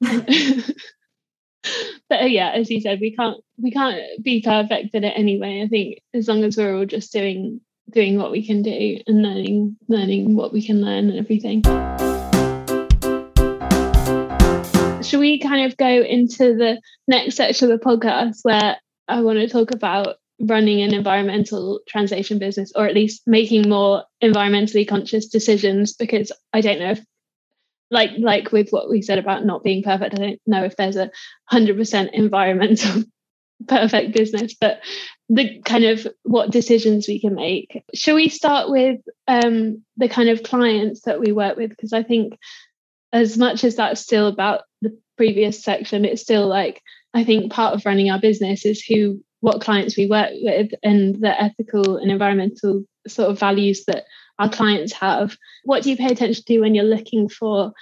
[2.08, 5.62] but uh, yeah, as you said, we can't we can't be perfect at it anyway.
[5.62, 7.60] I think as long as we're all just doing
[7.90, 11.62] doing what we can do and learning learning what we can learn and everything
[15.02, 18.76] should we kind of go into the next section of the podcast where
[19.08, 24.04] I want to talk about running an environmental translation business or at least making more
[24.22, 27.04] environmentally conscious decisions because I don't know if
[27.90, 30.96] like like with what we said about not being perfect, I don't know if there's
[30.96, 31.10] a
[31.46, 33.02] hundred percent environmental
[33.68, 34.80] perfect business, but
[35.28, 37.82] the kind of what decisions we can make.
[37.94, 41.70] Shall we start with um, the kind of clients that we work with?
[41.70, 42.38] Because I think
[43.12, 46.82] as much as that's still about the previous section, it's still like
[47.14, 51.16] I think part of running our business is who what clients we work with and
[51.16, 54.04] the ethical and environmental sort of values that
[54.38, 55.36] our clients have.
[55.64, 57.72] What do you pay attention to when you're looking for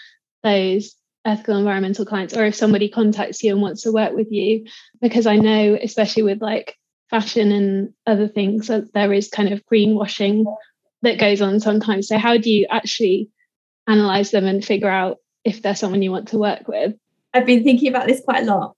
[0.43, 0.95] those
[1.25, 4.67] ethical environmental clients or if somebody contacts you and wants to work with you?
[5.01, 6.77] Because I know, especially with like
[7.11, 10.45] fashion and other things, that there is kind of greenwashing
[11.03, 12.09] that goes on sometimes.
[12.09, 13.31] So how do you actually
[13.87, 15.19] analyze them and figure out
[15.49, 16.95] if they're someone you want to work with?
[17.35, 18.77] I've been thinking about this quite a lot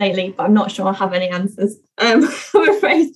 [0.00, 3.14] lately, but I'm not sure I have any answers, um, I'm afraid.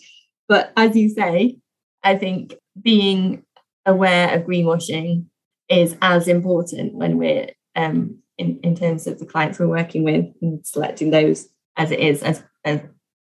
[0.48, 1.59] But as you say,
[2.03, 3.44] I think being
[3.86, 5.26] aware of greenwashing
[5.68, 10.26] is as important when we're um, in, in terms of the clients we're working with
[10.42, 12.80] and selecting those as it is as, as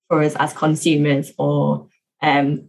[0.10, 1.88] for us as consumers or
[2.22, 2.68] um,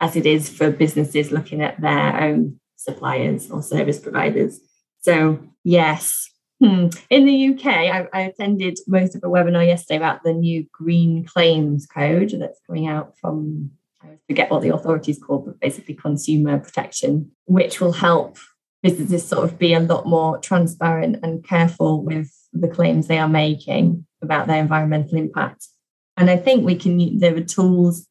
[0.00, 4.60] as it is for businesses looking at their own suppliers or service providers.
[5.00, 6.29] So, yes.
[6.62, 6.88] Hmm.
[7.08, 11.24] In the UK, I, I, attended most of a webinar yesterday about the new Green
[11.24, 13.70] Claims Code that's coming out from,
[14.02, 18.36] I forget what the authority is called, but basically consumer protection, which will help
[18.82, 23.28] businesses sort of be a lot more transparent and careful with the claims they are
[23.28, 25.66] making about their environmental impact.
[26.18, 28.06] And I think we can, there are tools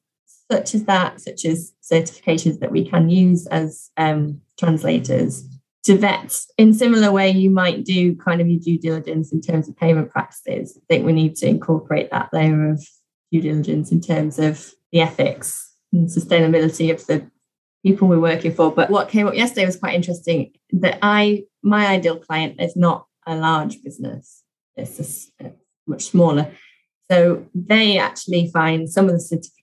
[0.51, 5.45] such as that, such as certifications that we can use as um, translators
[5.83, 9.69] to vet in similar way you might do kind of your due diligence in terms
[9.69, 10.77] of payment practices.
[10.77, 12.85] I think we need to incorporate that layer of
[13.31, 17.29] due diligence in terms of the ethics and sustainability of the
[17.83, 18.71] people we're working for.
[18.71, 23.05] But what came up yesterday was quite interesting that I my ideal client is not
[23.25, 24.43] a large business.
[24.75, 25.51] It's a,
[25.87, 26.51] much smaller.
[27.11, 29.17] So they actually find some of the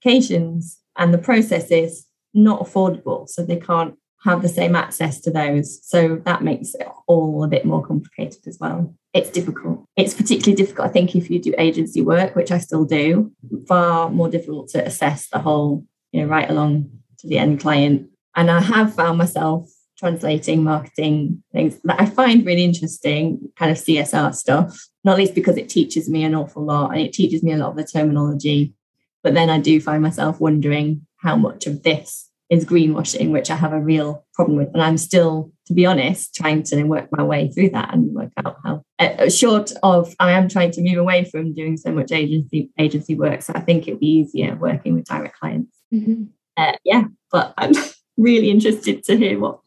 [0.04, 3.28] certifications and the processes not affordable.
[3.28, 3.94] So they can't
[4.26, 5.80] have the same access to those.
[5.88, 8.94] So that makes it all a bit more complicated as well.
[9.14, 9.84] It's difficult.
[9.96, 13.32] It's particularly difficult, I think, if you do agency work, which I still do,
[13.66, 18.10] far more difficult to assess the whole, you know, right along to the end client.
[18.34, 23.78] And I have found myself translating marketing things that I find really interesting, kind of
[23.78, 27.52] CSR stuff, not least because it teaches me an awful lot and it teaches me
[27.52, 28.74] a lot of the terminology.
[29.22, 33.56] But then I do find myself wondering how much of this is greenwashing, which I
[33.56, 34.68] have a real problem with.
[34.72, 38.30] And I'm still, to be honest, trying to work my way through that and work
[38.36, 38.82] out how.
[38.98, 43.14] Uh, short of, I am trying to move away from doing so much agency agency
[43.14, 43.42] work.
[43.42, 45.76] So I think it'd be easier working with direct clients.
[45.92, 46.24] Mm-hmm.
[46.56, 47.72] Uh, yeah, but I'm
[48.16, 49.60] really interested to hear what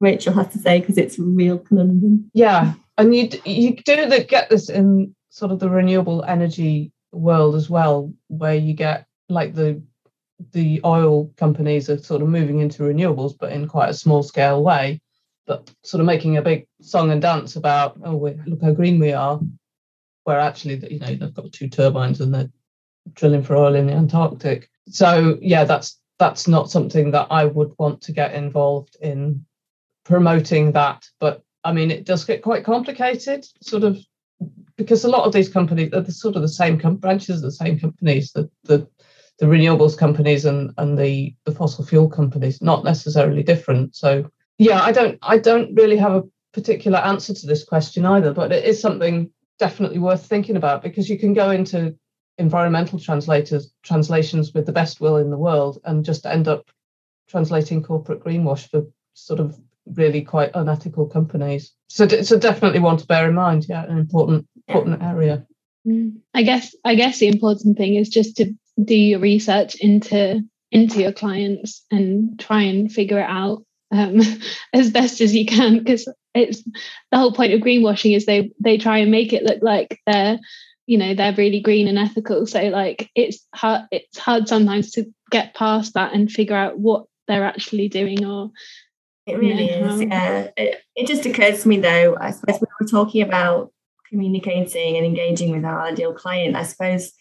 [0.00, 2.30] Rachel has to say because it's a real conundrum.
[2.32, 7.54] Yeah, and you you do the, get this in sort of the renewable energy world
[7.54, 9.82] as well, where you get like the
[10.52, 14.62] the oil companies are sort of moving into renewables, but in quite a small scale
[14.62, 15.00] way,
[15.46, 18.98] but sort of making a big song and dance about, oh, we look how green
[18.98, 19.40] we are,
[20.24, 22.50] where actually, you know, they've got two turbines and they're
[23.14, 24.68] drilling for oil in the Antarctic.
[24.88, 29.44] So yeah, that's that's not something that I would want to get involved in
[30.04, 31.04] promoting that.
[31.18, 33.98] But I mean, it does get quite complicated, sort of,
[34.76, 37.52] because a lot of these companies are sort of the same com- branches of the
[37.52, 38.32] same companies.
[38.32, 38.86] The the
[39.38, 44.28] the renewables companies and and the the fossil fuel companies not necessarily different so
[44.58, 46.22] yeah i don't i don't really have a
[46.52, 51.08] particular answer to this question either but it is something definitely worth thinking about because
[51.08, 51.96] you can go into
[52.38, 56.70] environmental translators translations with the best will in the world and just end up
[57.28, 61.72] translating corporate greenwash for sort of really quite unethical companies.
[61.88, 63.66] So, so definitely one to bear in mind.
[63.68, 65.46] Yeah, an important important area.
[65.86, 66.18] Mm.
[66.34, 71.00] I guess I guess the important thing is just to do your research into into
[71.00, 74.20] your clients and try and figure it out um,
[74.72, 76.62] as best as you can because it's
[77.10, 80.38] the whole point of greenwashing is they they try and make it look like they're
[80.86, 82.46] you know they're really green and ethical.
[82.46, 87.06] So like it's hard it's hard sometimes to get past that and figure out what
[87.28, 88.50] they're actually doing or
[89.26, 90.48] it really you know, is yeah.
[90.56, 93.72] It, it just occurs to me though i suppose we were talking about
[94.08, 97.12] communicating and engaging with our ideal client i suppose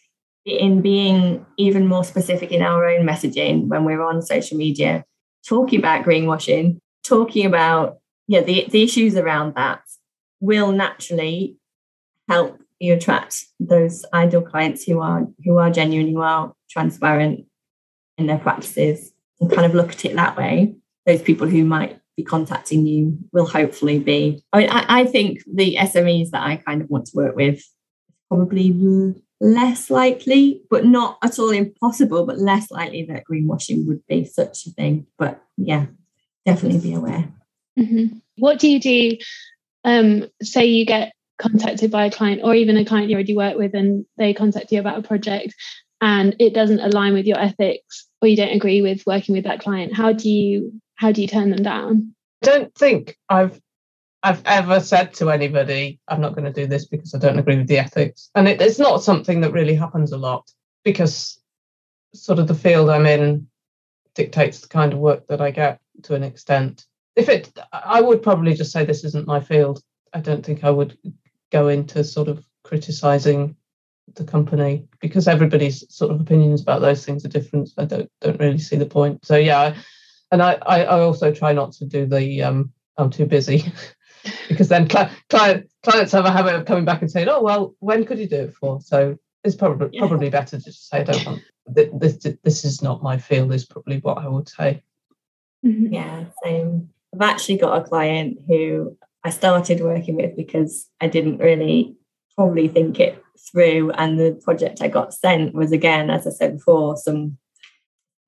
[0.46, 5.04] in being even more specific in our own messaging when we're on social media
[5.48, 9.82] talking about greenwashing talking about yeah the, the issues around that
[10.40, 11.58] will naturally
[12.28, 17.46] help you attract those ideal clients who are who are genuine, who are transparent
[18.18, 20.76] in their practices, and kind of look at it that way.
[21.06, 24.44] Those people who might be contacting you will hopefully be.
[24.52, 27.64] I mean, I, I think the SMEs that I kind of want to work with
[28.28, 28.72] probably
[29.42, 34.68] less likely, but not at all impossible, but less likely that greenwashing would be such
[34.68, 35.08] a thing.
[35.18, 35.88] But yeah,
[36.46, 37.28] definitely be aware.
[37.78, 38.20] Mm-hmm.
[38.38, 39.18] What do you do?
[39.84, 43.58] Um, say you get contacted by a client or even a client you already work
[43.58, 45.56] with and they contact you about a project
[46.00, 49.60] and it doesn't align with your ethics or you don't agree with working with that
[49.60, 52.14] client how do you how do you turn them down
[52.44, 53.60] i don't think i've
[54.24, 57.58] i've ever said to anybody i'm not going to do this because i don't agree
[57.58, 60.52] with the ethics and it, it's not something that really happens a lot
[60.84, 61.40] because
[62.14, 63.48] sort of the field i'm in
[64.16, 68.22] dictates the kind of work that i get to an extent if it i would
[68.22, 69.82] probably just say this isn't my field
[70.14, 70.98] i don't think i would
[71.52, 73.56] go into sort of criticizing
[74.16, 77.70] the company because everybody's sort of opinions about those things are different.
[77.78, 79.26] I don't don't really see the point.
[79.26, 79.76] So yeah,
[80.32, 83.72] and I I, also try not to do the um I'm too busy
[84.48, 87.76] because then cli- client clients have a habit of coming back and saying oh well
[87.80, 88.82] when could you do it for?
[88.82, 90.08] So it's probably yeah.
[90.08, 93.66] probably better to just say I don't want this this is not my field is
[93.66, 94.84] probably what I would say.
[95.66, 95.94] Mm-hmm.
[95.94, 96.90] Yeah, same.
[97.14, 101.96] I've actually got a client who I started working with because I didn't really
[102.36, 103.92] probably think it through.
[103.92, 107.38] And the project I got sent was again, as I said before, some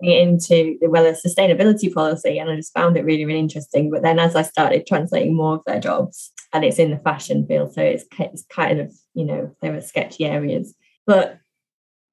[0.04, 4.20] into well a sustainability policy and I just found it really really interesting but then
[4.20, 7.82] as I started translating more of their jobs and it's in the fashion field so
[7.82, 10.74] it's, it's kind of you know there were sketchy areas
[11.06, 11.40] but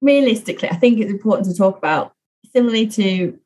[0.01, 2.13] realistically I think it's important to talk about
[2.53, 3.39] similarly to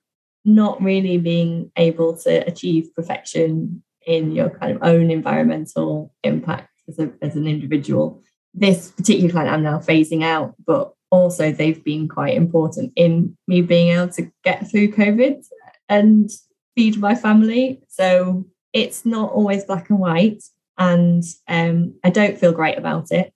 [0.45, 6.99] not really being able to achieve perfection in your kind of own environmental impact as,
[6.99, 8.23] a, as an individual.
[8.53, 13.63] This particular client I'm now phasing out, but also they've been quite important in me
[13.63, 15.45] being able to get through COVID
[15.89, 16.31] and
[16.75, 17.83] feed my family.
[17.89, 20.43] So it's not always black and white,
[20.77, 23.33] and um, I don't feel great about it.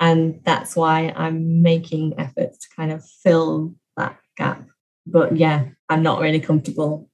[0.00, 4.66] And that's why I'm making efforts to kind of fill that gap.
[5.06, 7.08] But yeah, I'm not really comfortable.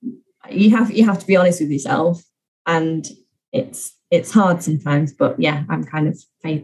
[0.51, 2.23] You have you have to be honest with yourself
[2.67, 3.07] and
[3.53, 6.19] it's it's hard sometimes but yeah i'm kind of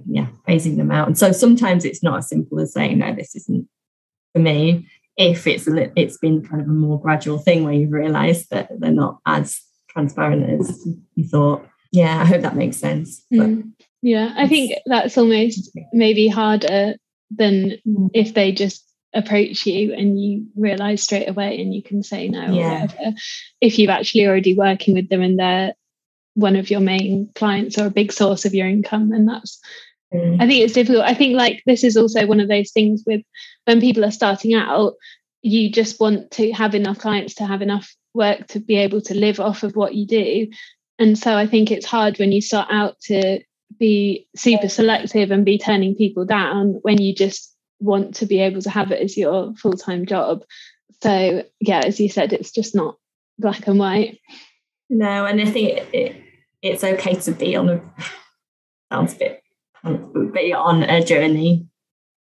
[0.07, 3.34] yeah phasing them out and so sometimes it's not as simple as saying no this
[3.34, 3.68] isn't
[4.32, 4.86] for me
[5.16, 8.68] if it's a, it's been kind of a more gradual thing where you've realized that
[8.78, 9.61] they're not as
[9.91, 13.70] transparent as you thought yeah i hope that makes sense mm.
[14.03, 16.95] yeah i think that's almost maybe harder
[17.30, 18.11] than mm.
[18.14, 18.84] if they just
[19.14, 22.86] approach you and you realize straight away and you can say no yeah.
[23.61, 25.72] if you've actually already working with them and they're
[26.39, 29.61] one of your main clients or a big source of your income and that's
[30.14, 30.41] mm.
[30.41, 31.05] i think it's difficult.
[31.05, 33.22] I think like this is also one of those things with
[33.64, 34.95] when people are starting out
[35.43, 39.14] you just want to have enough clients to have enough work to be able to
[39.14, 40.49] live off of what you do.
[40.99, 43.41] And so i think it's hard when you start out to
[43.78, 48.61] be super selective and be turning people down when you just want to be able
[48.62, 50.45] to have it as your full-time job.
[51.03, 52.97] So yeah as you said it's just not
[53.39, 54.18] black and white.
[54.91, 56.22] No and i think it, it,
[56.62, 57.80] it's okay to be on a
[58.90, 59.42] sounds a bit
[60.32, 61.66] be on a journey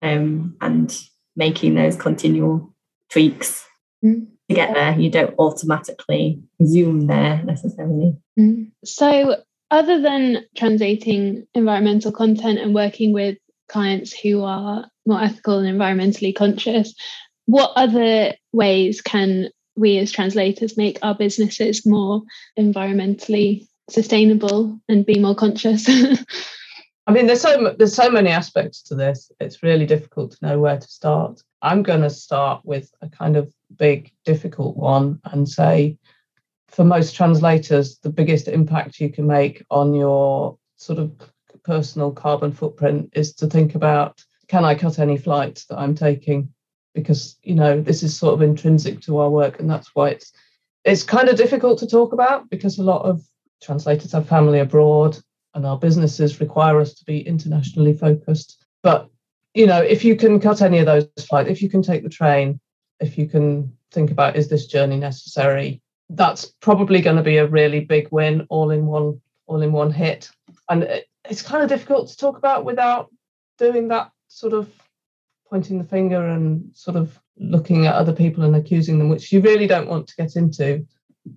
[0.03, 0.97] um, and
[1.37, 2.75] making those continual
[3.11, 3.67] tweaks
[4.05, 4.27] mm.
[4.49, 4.99] to get there.
[4.99, 8.17] You don't automatically zoom there necessarily.
[8.39, 8.71] Mm.
[8.85, 9.37] So,
[9.71, 16.35] other than translating environmental content and working with clients who are more ethical and environmentally
[16.35, 16.95] conscious,
[17.47, 22.23] what other ways can we as translators make our businesses more
[22.59, 25.89] environmentally sustainable and be more conscious
[27.07, 29.31] I mean, there's so there's so many aspects to this.
[29.39, 31.43] It's really difficult to know where to start.
[31.61, 35.99] I'm going to start with a kind of big, difficult one and say,
[36.69, 41.13] for most translators, the biggest impact you can make on your sort of
[41.63, 46.53] personal carbon footprint is to think about can I cut any flights that I'm taking?
[46.95, 50.33] Because you know this is sort of intrinsic to our work, and that's why it's
[50.85, 53.23] it's kind of difficult to talk about because a lot of
[53.65, 55.19] translators have family abroad,
[55.55, 58.65] and our businesses require us to be internationally focused.
[58.83, 59.09] But
[59.55, 62.09] you know, if you can cut any of those flights, if you can take the
[62.09, 62.61] train,
[63.01, 67.47] if you can think about is this journey necessary, that's probably going to be a
[67.47, 70.31] really big win all in one all in one hit.
[70.69, 73.11] And it's kind of difficult to talk about without
[73.59, 74.71] doing that sort of
[75.49, 79.41] pointing the finger and sort of looking at other people and accusing them, which you
[79.41, 80.87] really don't want to get into.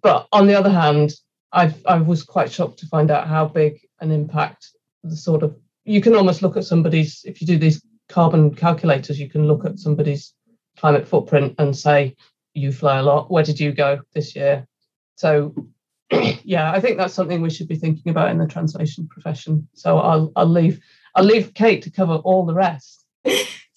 [0.01, 1.13] But on the other hand,
[1.51, 4.69] I've, I was quite shocked to find out how big an impact
[5.03, 9.19] the sort of you can almost look at somebody's if you do these carbon calculators,
[9.19, 10.33] you can look at somebody's
[10.77, 12.15] climate footprint and say,
[12.53, 13.31] you fly a lot.
[13.31, 14.67] Where did you go this year?
[15.15, 15.53] So
[16.43, 19.67] yeah, I think that's something we should be thinking about in the translation profession.
[19.73, 20.79] So I'll I'll leave
[21.15, 23.05] I'll leave Kate to cover all the rest.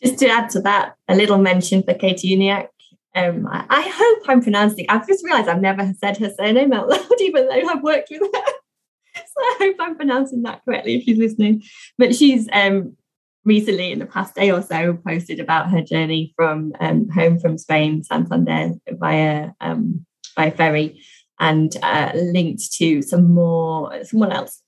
[0.02, 2.68] Just to add to that, a little mention for Katie Uniacke.
[3.14, 4.86] Um, I, I, hope I'm pronouncing.
[4.88, 8.20] I've just realised I've never said her surname out loud, even though I've worked with
[8.20, 8.28] her.
[9.14, 11.62] so I hope I'm pronouncing that correctly if she's listening.
[11.98, 12.96] But she's um,
[13.44, 17.58] recently, in the past day or so, posted about her journey from um, home from
[17.58, 20.06] Spain, Santander, via um,
[20.36, 21.02] by ferry,
[21.40, 24.62] and uh, linked to some more someone else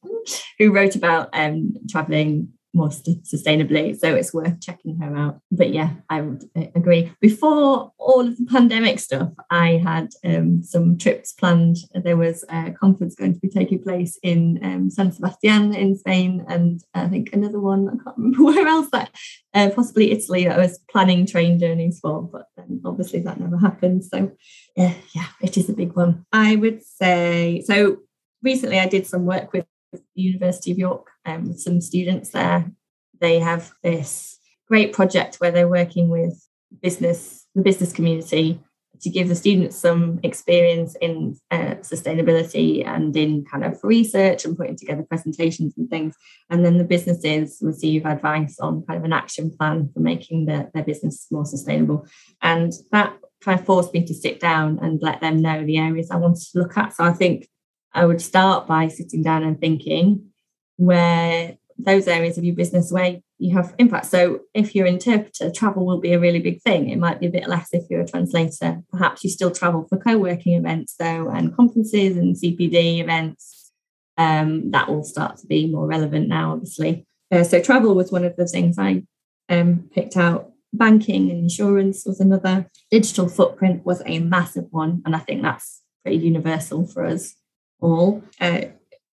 [0.58, 3.98] who wrote about um, traveling more sustainably.
[3.98, 5.40] So it's worth checking her out.
[5.50, 7.12] But yeah, I would uh, agree.
[7.20, 11.76] Before all of the pandemic stuff, I had um, some trips planned.
[11.94, 16.44] There was a conference going to be taking place in um, San Sebastian in Spain,
[16.48, 19.10] and I think another one, I can't remember where else, that
[19.54, 23.58] uh, possibly Italy that I was planning train journeys for, but then obviously that never
[23.58, 24.04] happened.
[24.04, 24.32] So
[24.76, 26.24] yeah, yeah, it is a big one.
[26.32, 27.98] I would say so.
[28.42, 32.70] Recently, I did some work with the University of York um, some students there.
[33.20, 36.46] They have this great project where they're working with
[36.80, 38.60] business, the business community,
[39.02, 44.56] to give the students some experience in uh, sustainability and in kind of research and
[44.56, 46.14] putting together presentations and things.
[46.50, 50.70] And then the businesses receive advice on kind of an action plan for making the,
[50.72, 52.06] their business more sustainable.
[52.40, 56.10] And that kind of forced me to sit down and let them know the areas
[56.10, 56.94] I wanted to look at.
[56.94, 57.48] So I think
[57.92, 60.31] I would start by sitting down and thinking
[60.84, 64.06] where those areas of your business where you have impact.
[64.06, 66.90] So if you're an interpreter, travel will be a really big thing.
[66.90, 68.82] It might be a bit less if you're a translator.
[68.90, 73.72] Perhaps you still travel for co-working events though and conferences and CPD events.
[74.18, 77.06] Um, that will start to be more relevant now, obviously.
[77.30, 79.04] Uh, so travel was one of the things I
[79.48, 80.50] um, picked out.
[80.74, 82.66] Banking and insurance was another.
[82.90, 87.34] Digital footprint was a massive one, and I think that's pretty universal for us
[87.80, 88.22] all.
[88.40, 88.62] Uh,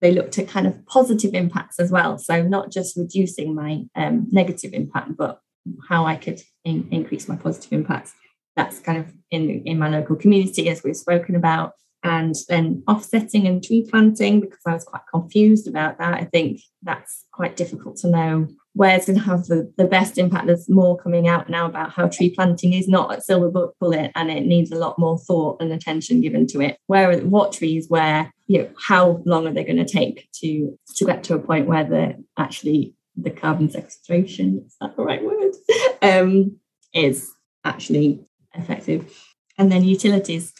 [0.01, 2.17] they looked at kind of positive impacts as well.
[2.17, 5.39] So not just reducing my um, negative impact, but
[5.87, 8.13] how I could in, increase my positive impacts.
[8.55, 11.73] That's kind of in, in my local community, as we've spoken about.
[12.01, 16.13] And then offsetting and tree planting, because I was quite confused about that.
[16.13, 20.47] I think that's quite difficult to know where's going to have the, the best impact.
[20.47, 24.31] There's more coming out now about how tree planting is not a silver bullet and
[24.31, 26.77] it needs a lot more thought and attention given to it.
[26.87, 31.05] Where what trees where, you know, how long are they going to take to to
[31.05, 35.51] get to a point where the actually the carbon sequestration, is that the right word?
[36.01, 36.57] um,
[36.93, 37.31] is
[37.63, 38.25] actually
[38.55, 39.15] effective.
[39.57, 40.53] And then utilities,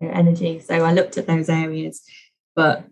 [0.00, 0.58] energy.
[0.58, 2.02] So I looked at those areas,
[2.56, 2.84] but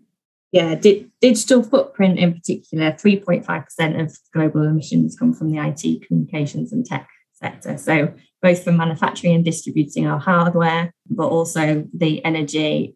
[0.53, 6.71] yeah, di- digital footprint in particular, 3.5% of global emissions come from the IT, communications,
[6.71, 7.77] and tech sector.
[7.77, 12.95] So, both from manufacturing and distributing our hardware, but also the energy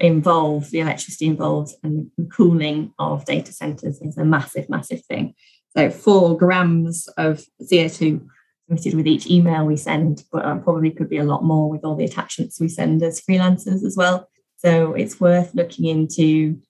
[0.00, 5.34] involved, the electricity involved, and the cooling of data centers is a massive, massive thing.
[5.76, 8.26] So, four grams of CO2
[8.68, 11.84] emitted with each email we send, but um, probably could be a lot more with
[11.84, 14.28] all the attachments we send as freelancers as well.
[14.56, 16.60] So, it's worth looking into.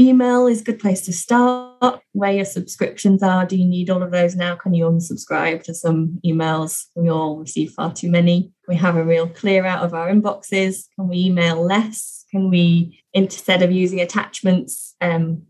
[0.00, 2.00] Email is a good place to start.
[2.12, 4.54] Where your subscriptions are do you need all of those now?
[4.54, 6.84] Can you unsubscribe to some emails?
[6.94, 8.52] We all receive far too many.
[8.68, 10.84] We have a real clear out of our inboxes.
[10.94, 15.42] Can we email less can we instead of using attachments um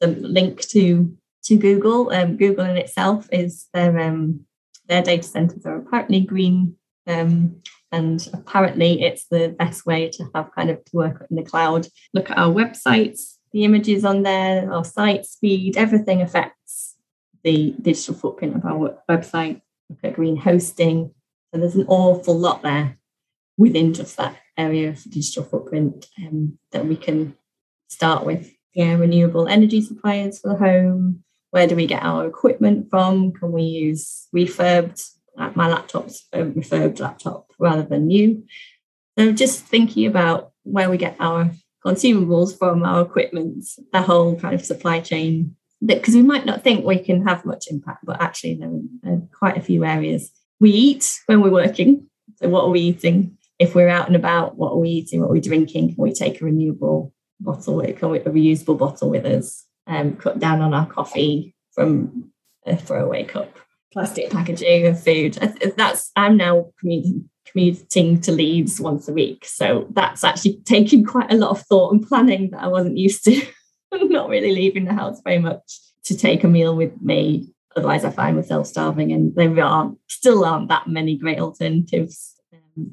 [0.00, 4.40] the link to to google um, google in itself is their um
[4.88, 6.76] their data centers are apparently green
[7.06, 7.56] um,
[7.92, 11.86] and apparently it's the best way to have kind of to work in the cloud.
[12.12, 16.96] Look at our websites the images on there, our site speed, everything affects
[17.44, 21.14] the digital footprint of our website, look at green hosting.
[21.52, 22.98] So there's an awful lot there
[23.56, 27.36] within just that area of digital footprint um, that we can
[27.88, 28.50] start with.
[28.74, 31.22] Yeah, renewable energy suppliers for the home.
[31.50, 33.32] Where do we get our equipment from?
[33.32, 35.00] Can we use refurbed?
[35.36, 38.44] Like my laptop's a refurbed laptop rather than new.
[39.16, 41.50] So just thinking about where we get our
[41.84, 45.56] consumables from, our equipment, the whole kind of supply chain.
[45.84, 49.58] Because we might not think we can have much impact, but actually there are quite
[49.58, 50.30] a few areas.
[50.58, 52.08] We eat when we're working.
[52.36, 53.36] So what are we eating?
[53.58, 55.20] If we're out and about, what are we eating?
[55.20, 55.94] What are we drinking?
[55.94, 59.64] Can we take a renewable bottle, a reusable bottle with us?
[59.86, 62.32] Um, cut down on our coffee from
[62.66, 63.54] a throwaway cup,
[63.92, 65.34] plastic packaging of food.
[65.76, 69.44] That's I'm now commuting commuting to Leeds once a week.
[69.44, 73.24] So that's actually taken quite a lot of thought and planning that I wasn't used
[73.24, 73.40] to.
[73.92, 77.52] Not really leaving the house very much to take a meal with me.
[77.76, 82.33] Otherwise, I find myself starving, and there aren't still aren't that many great alternatives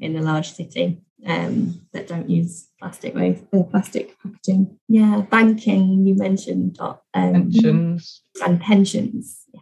[0.00, 4.78] in a large city um, that don't use plastic waste, uh, plastic packaging.
[4.88, 9.44] Yeah, banking you mentioned, um, pensions and pensions.
[9.52, 9.60] Yeah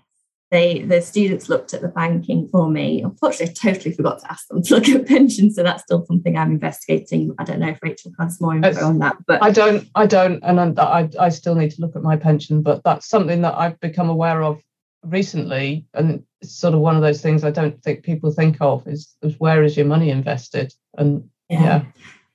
[0.50, 3.02] they the students looked at the banking for me.
[3.02, 6.36] Unfortunately, I totally forgot to ask them to look at pensions, so that's still something
[6.36, 7.34] I'm investigating.
[7.38, 10.06] I don't know if Rachel has more info it's, on that, but I don't, I
[10.06, 13.54] don't, and I, I still need to look at my pension, but that's something that
[13.54, 14.60] I've become aware of
[15.04, 18.86] recently, and it's sort of one of those things I don't think people think of
[18.86, 21.82] is, is where is your money invested, and yeah.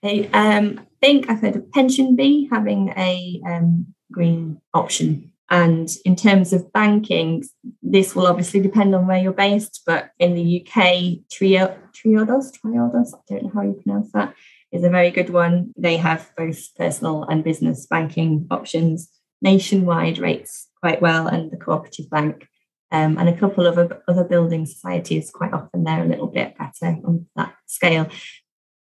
[0.03, 0.27] yeah.
[0.33, 6.53] I um, think I've heard of PensionBee having a um, green option and in terms
[6.53, 7.43] of banking,
[7.83, 13.13] this will obviously depend on where you're based, but in the UK, Trio, Triodos, Triodos,
[13.13, 14.33] I don't know how you pronounce that,
[14.71, 15.71] is a very good one.
[15.77, 19.09] They have both personal and business banking options,
[19.41, 22.47] nationwide rates quite well, and the cooperative bank.
[22.95, 23.77] Um, and a couple of
[24.07, 28.07] other building societies, quite often they're a little bit better on that scale.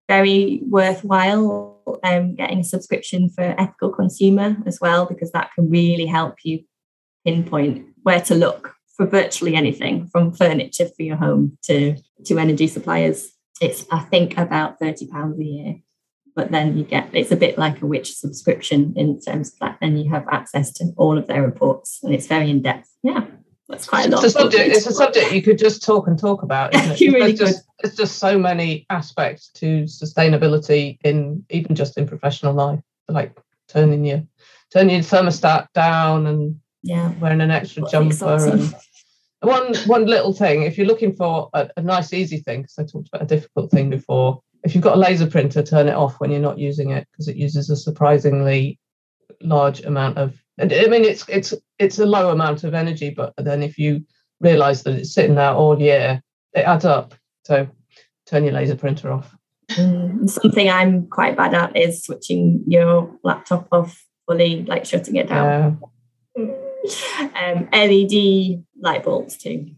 [0.07, 6.07] Very worthwhile um, getting a subscription for ethical consumer as well because that can really
[6.07, 6.61] help you
[7.27, 12.69] pinpoint where to look for virtually anything from furniture for your home to to energy
[12.69, 13.33] suppliers.
[13.61, 15.75] It's i think about 30 pounds a year
[16.37, 19.79] but then you get it's a bit like a Which subscription in terms of that
[19.81, 23.27] then you have access to all of their reports and it's very in depth yeah
[23.69, 24.25] that's quite a lot.
[24.25, 24.77] It's a subject.
[24.77, 27.13] It's a subject you could just talk and talk about, isn't it?
[27.13, 32.55] really there's, just, there's just so many aspects to sustainability in even just in professional
[32.55, 33.39] life, like
[33.69, 34.23] turning your
[34.73, 38.75] turning your thermostat down and yeah, wearing an extra what jumper and
[39.41, 40.63] one one little thing.
[40.63, 43.71] If you're looking for a, a nice easy thing, because I talked about a difficult
[43.71, 44.41] thing before.
[44.65, 47.29] If you've got a laser printer, turn it off when you're not using it because
[47.29, 48.79] it uses a surprisingly
[49.41, 53.63] large amount of I mean, it's it's it's a low amount of energy, but then
[53.63, 54.05] if you
[54.41, 57.15] realise that it's sitting there all year, it adds up.
[57.45, 57.69] So
[58.27, 59.35] turn your laser printer off.
[59.71, 65.29] Mm, something I'm quite bad at is switching your laptop off fully, like shutting it
[65.29, 65.79] down.
[66.37, 66.45] Yeah.
[67.35, 69.73] Um, LED light bulbs too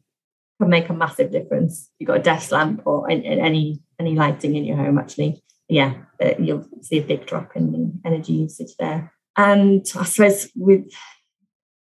[0.60, 1.90] can make a massive difference.
[1.98, 5.42] You've got a desk lamp or in, in any any lighting in your home, actually,
[5.70, 9.12] yeah, uh, you'll see a big drop in the energy usage there.
[9.36, 10.90] And I suppose with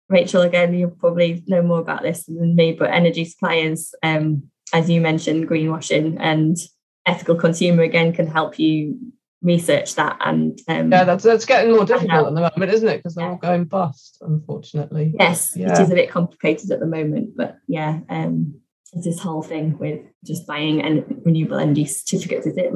[0.09, 4.43] Rachel, again, you'll probably know more about this than me, but energy suppliers, um,
[4.73, 6.57] as you mentioned, greenwashing and
[7.05, 8.97] ethical consumer again can help you
[9.41, 12.97] research that and um, yeah that's that's getting more difficult at the moment isn't it?
[12.97, 13.31] Because they're yeah.
[13.31, 15.13] all going bust unfortunately.
[15.19, 15.71] Yes yeah.
[15.71, 18.59] it is a bit complicated at the moment but yeah um
[18.93, 22.73] it's this whole thing with just buying and renewable energy certificates is it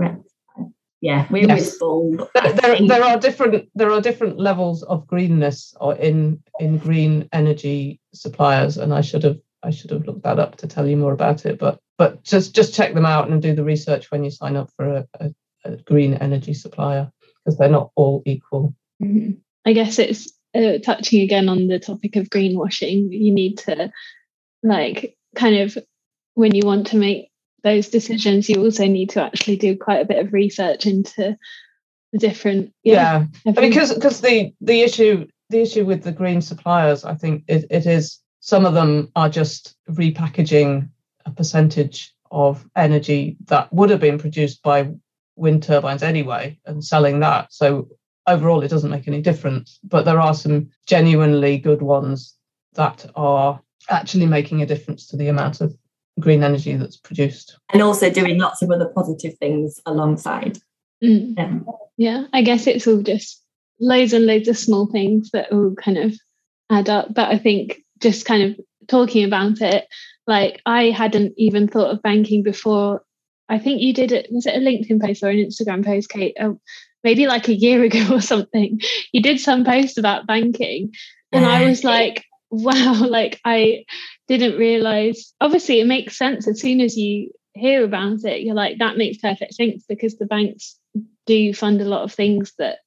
[1.01, 1.77] yeah, we yes.
[1.77, 2.27] bulb.
[2.33, 7.29] There, there, there, are different there are different levels of greenness or in in green
[7.31, 10.97] energy suppliers, and I should have I should have looked that up to tell you
[10.97, 11.57] more about it.
[11.57, 14.69] But but just just check them out and do the research when you sign up
[14.75, 15.31] for a, a,
[15.65, 17.09] a green energy supplier
[17.45, 18.75] because they're not all equal.
[19.01, 19.31] Mm-hmm.
[19.65, 23.07] I guess it's uh, touching again on the topic of greenwashing.
[23.11, 23.89] You need to
[24.63, 25.77] like kind of
[26.33, 27.28] when you want to make
[27.63, 31.37] those decisions, you also need to actually do quite a bit of research into
[32.11, 32.73] the different.
[32.83, 33.51] Yeah, yeah.
[33.51, 37.85] because because the the issue the issue with the green suppliers, I think it, it
[37.85, 40.89] is some of them are just repackaging
[41.25, 44.91] a percentage of energy that would have been produced by
[45.35, 47.51] wind turbines anyway and selling that.
[47.51, 47.89] So
[48.27, 49.79] overall, it doesn't make any difference.
[49.83, 52.35] But there are some genuinely good ones
[52.73, 55.75] that are actually making a difference to the amount of
[56.19, 57.57] green energy that's produced.
[57.71, 60.59] And also doing lots of other positive things alongside.
[61.03, 61.35] Mm.
[61.37, 61.59] Yeah.
[61.97, 63.41] yeah, I guess it's all just
[63.79, 66.13] loads and loads of small things that all kind of
[66.69, 67.13] add up.
[67.13, 69.87] But I think just kind of talking about it,
[70.27, 73.03] like I hadn't even thought of banking before.
[73.47, 74.27] I think you did it.
[74.31, 76.35] Was it a LinkedIn post or an Instagram post, Kate?
[76.39, 76.59] Oh,
[77.03, 78.79] maybe like a year ago or something.
[79.11, 80.93] You did some post about banking,
[81.31, 83.85] and I was like, wow, like I
[84.27, 85.33] didn't realize.
[85.41, 88.41] Obviously, it makes sense as soon as you hear about it.
[88.41, 90.77] You're like, that makes perfect sense because the banks
[91.25, 92.79] do fund a lot of things that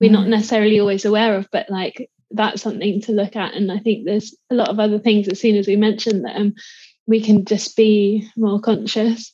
[0.00, 0.30] we're not mm.
[0.30, 3.54] necessarily always aware of, but like that's something to look at.
[3.54, 6.54] And I think there's a lot of other things as soon as we mention them,
[7.06, 9.32] we can just be more conscious.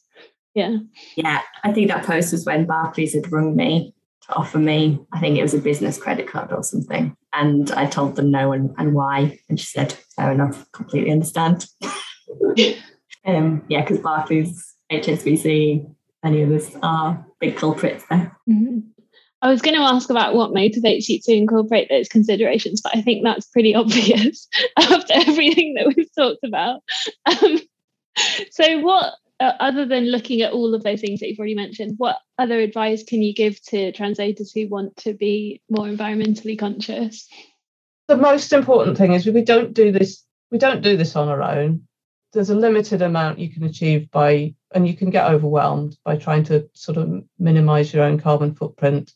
[0.54, 0.76] Yeah.
[1.16, 1.40] Yeah.
[1.64, 3.94] I think that post was when Barclays had rung me
[4.36, 7.16] offer me, I think it was a business credit card or something.
[7.32, 9.38] And I told them no and, and why.
[9.48, 11.66] And she said, fair enough, completely understand.
[13.24, 15.94] um, yeah, because Barclays, HSBC,
[16.24, 18.36] any of us are big culprits there.
[18.48, 18.80] Mm-hmm.
[19.42, 23.02] I was going to ask about what motivates you to incorporate those considerations, but I
[23.02, 24.46] think that's pretty obvious
[24.78, 26.82] after everything that we've talked about.
[27.26, 27.58] Um,
[28.50, 31.94] so, what, Uh, other than looking at all of those things that you've already mentioned,
[31.96, 37.28] what other advice can you give to translators who want to be more environmentally conscious?
[38.06, 40.24] The most important thing is we don't do this.
[40.52, 41.88] We don't do this on our own.
[42.32, 46.44] There's a limited amount you can achieve by, and you can get overwhelmed by trying
[46.44, 49.12] to sort of minimize your own carbon footprint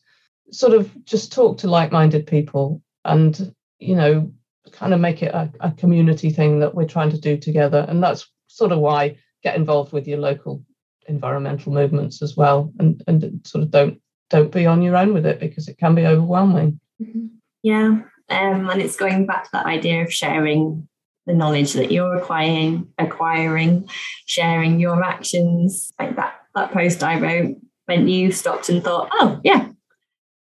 [0.51, 4.33] sort of just talk to like-minded people and you know
[4.73, 8.03] kind of make it a, a, community thing that we're trying to do together and
[8.03, 9.17] that's sort of why
[9.47, 10.61] get involved with your local
[11.07, 15.25] environmental movements as well and and sort of don't don't be on your own with
[15.25, 16.81] it because it can be overwhelming.
[17.01, 17.27] Mm-hmm.
[17.63, 17.89] yeah
[18.29, 20.89] um, and it's going back to that idea of sharing
[21.27, 23.89] the knowledge that you're acquiring acquiring
[24.27, 25.93] sharing your actions.
[26.01, 29.69] Like that that post i wrote when you stopped and thought oh yeah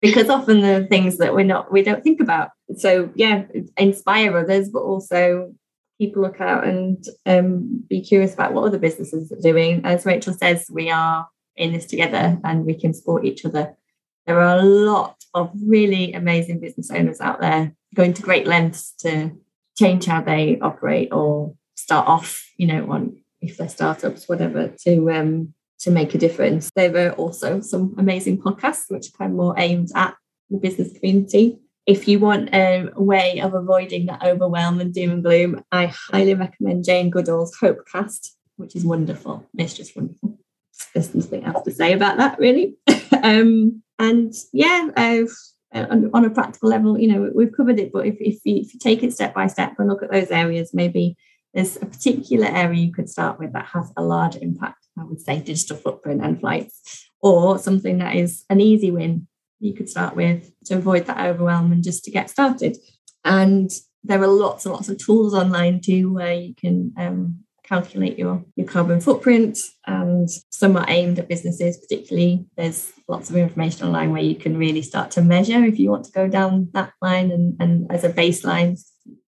[0.01, 2.49] because often the things that we're not we don't think about.
[2.77, 3.45] So yeah
[3.77, 5.55] inspire others but also
[6.09, 10.33] a look out and um, be curious about what other businesses are doing as rachel
[10.33, 13.75] says we are in this together and we can support each other
[14.25, 18.93] there are a lot of really amazing business owners out there going to great lengths
[18.99, 19.31] to
[19.77, 25.11] change how they operate or start off you know on if they're startups whatever to
[25.11, 26.69] um, to make a difference.
[26.75, 30.15] There are also some amazing podcasts which are kind of more aimed at
[30.49, 31.59] the business community.
[31.91, 36.33] If you want a way of avoiding that overwhelm and doom and gloom, I highly
[36.35, 39.45] recommend Jane Goodall's Hopecast, which is wonderful.
[39.57, 40.39] It's just wonderful.
[40.93, 42.77] There's nothing else to say about that, really.
[43.23, 44.87] um, and yeah,
[45.73, 48.73] on, on, a practical level, you know, we've covered it, but if, if, you, if
[48.73, 51.17] you take it step by step and look at those areas, maybe
[51.53, 55.19] there's a particular area you could start with that has a large impact I would
[55.19, 59.27] say digital footprint and flights, or something that is an easy win
[59.61, 62.77] you could start with to avoid that overwhelm and just to get started.
[63.23, 63.71] And
[64.03, 68.43] there are lots and lots of tools online too where you can um, calculate your,
[68.55, 74.11] your carbon footprint and some are aimed at businesses particularly there's lots of information online
[74.11, 77.31] where you can really start to measure if you want to go down that line
[77.31, 78.77] and, and as a baseline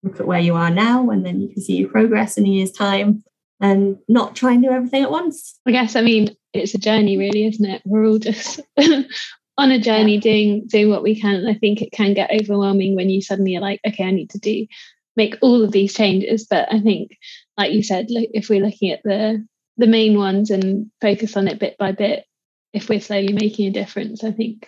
[0.02, 2.50] look at where you are now and then you can see your progress in a
[2.50, 3.24] year's time
[3.62, 5.58] and not try and do everything at once.
[5.66, 7.82] I guess I mean it's a journey really, isn't it?
[7.86, 8.60] We're all just
[9.58, 10.22] on a journey yeah.
[10.22, 11.36] doing doing what we can.
[11.36, 14.32] And I think it can get overwhelming when you suddenly are like, okay, I need
[14.32, 14.66] to do
[15.16, 16.46] make all of these changes.
[16.50, 17.18] But I think,
[17.58, 19.46] like you said, look, if we're looking at the
[19.78, 22.26] the main ones and focus on it bit by bit,
[22.74, 24.68] if we're slowly making a difference, I think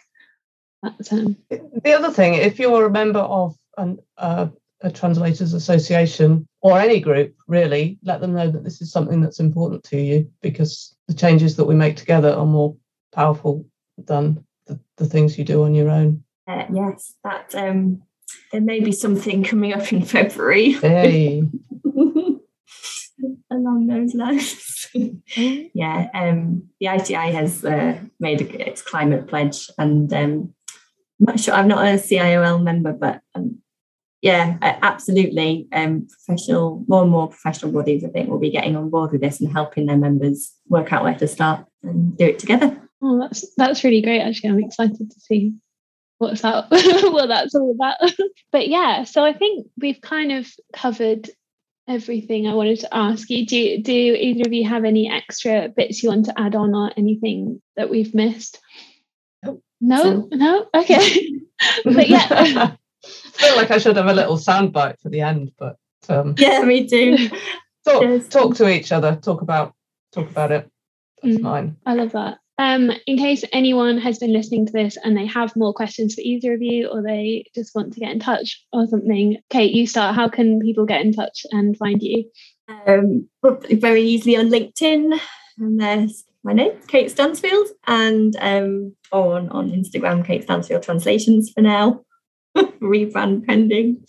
[0.81, 4.47] that's um the other thing, if you're a member of an uh,
[4.81, 9.39] a translators association or any group really let them know that this is something that's
[9.39, 12.75] important to you because the changes that we make together are more
[13.13, 13.65] powerful
[13.97, 14.44] than
[14.97, 18.01] the, things you do on your own uh, yes that um
[18.51, 21.43] there may be something coming up in february hey
[23.51, 24.87] along those lines
[25.73, 30.53] yeah um the iti has uh, made a, its climate pledge and um
[31.19, 33.59] I'm not sure I'm not a CIOL member, but um,
[34.21, 35.67] yeah, absolutely.
[35.71, 39.21] Um, professional, more and more professional bodies, I think, will be getting on board with
[39.21, 42.81] this and helping their members work out where to start and do it together.
[43.07, 44.21] Oh, that's that's really great.
[44.21, 45.53] Actually, I'm excited to see
[46.17, 47.97] what's that well that's all about.
[48.51, 51.29] but yeah, so I think we've kind of covered
[51.87, 53.45] everything I wanted to ask you.
[53.45, 56.91] Do do either of you have any extra bits you want to add on or
[56.97, 58.59] anything that we've missed?
[59.79, 60.29] No, so.
[60.31, 61.31] no, okay.
[61.85, 62.27] but yeah.
[62.31, 62.77] I
[63.33, 65.77] feel like I should have a little soundbite for the end, but
[66.09, 67.29] um, yeah, me too.
[67.85, 69.15] talk talk to each other.
[69.17, 69.75] Talk about
[70.11, 70.71] talk about it.
[71.21, 71.77] That's mm, mine.
[71.85, 72.39] I love that.
[72.57, 76.21] Um, in case anyone has been listening to this and they have more questions for
[76.21, 79.85] either of you or they just want to get in touch or something, Kate, you
[79.85, 80.15] start.
[80.15, 82.29] How can people get in touch and find you?
[82.87, 83.27] Um,
[83.71, 85.19] very easily on LinkedIn.
[85.57, 91.61] And there's my name, Kate Stansfield, and um, on, on Instagram, Kate Stansfield Translations for
[91.61, 92.01] now.
[92.55, 94.05] Rebrand pending.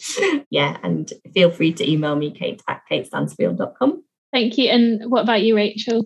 [0.50, 4.04] yeah, and feel free to email me, kate at katestansfield.com.
[4.32, 4.68] Thank you.
[4.68, 6.04] And what about you, Rachel?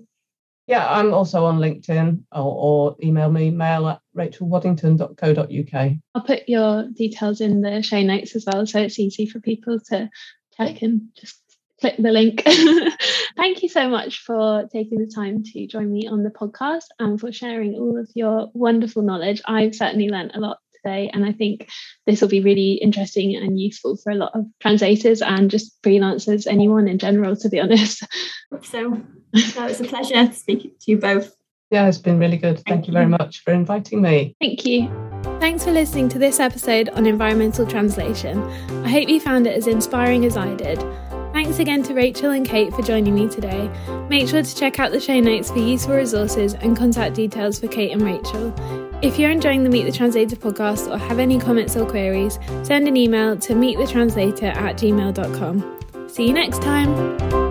[0.71, 5.93] Yeah, I'm also on LinkedIn or, or email me mail at rachelwaddington.co.uk.
[6.15, 9.81] I'll put your details in the show notes as well, so it's easy for people
[9.89, 10.09] to
[10.57, 11.41] check and just
[11.81, 12.45] click the link.
[13.37, 17.19] Thank you so much for taking the time to join me on the podcast and
[17.19, 19.43] for sharing all of your wonderful knowledge.
[19.47, 21.69] I've certainly learned a lot today, and I think
[22.07, 26.47] this will be really interesting and useful for a lot of translators and just freelancers,
[26.47, 28.05] anyone in general, to be honest.
[28.65, 29.01] So
[29.33, 31.33] that was a pleasure speaking to you both.
[31.71, 32.57] Yeah, it's been really good.
[32.57, 34.35] Thank, Thank you very much for inviting me.
[34.41, 34.91] Thank you.
[35.39, 38.43] Thanks for listening to this episode on environmental translation.
[38.85, 40.85] I hope you found it as inspiring as I did.
[41.33, 43.71] Thanks again to Rachel and Kate for joining me today.
[44.09, 47.69] Make sure to check out the show notes for useful resources and contact details for
[47.69, 48.90] Kate and Rachel.
[49.03, 52.87] If you're enjoying the Meet the Translator podcast or have any comments or queries, send
[52.87, 56.09] an email to meetthetranslator at gmail.com.
[56.09, 57.50] See you next time!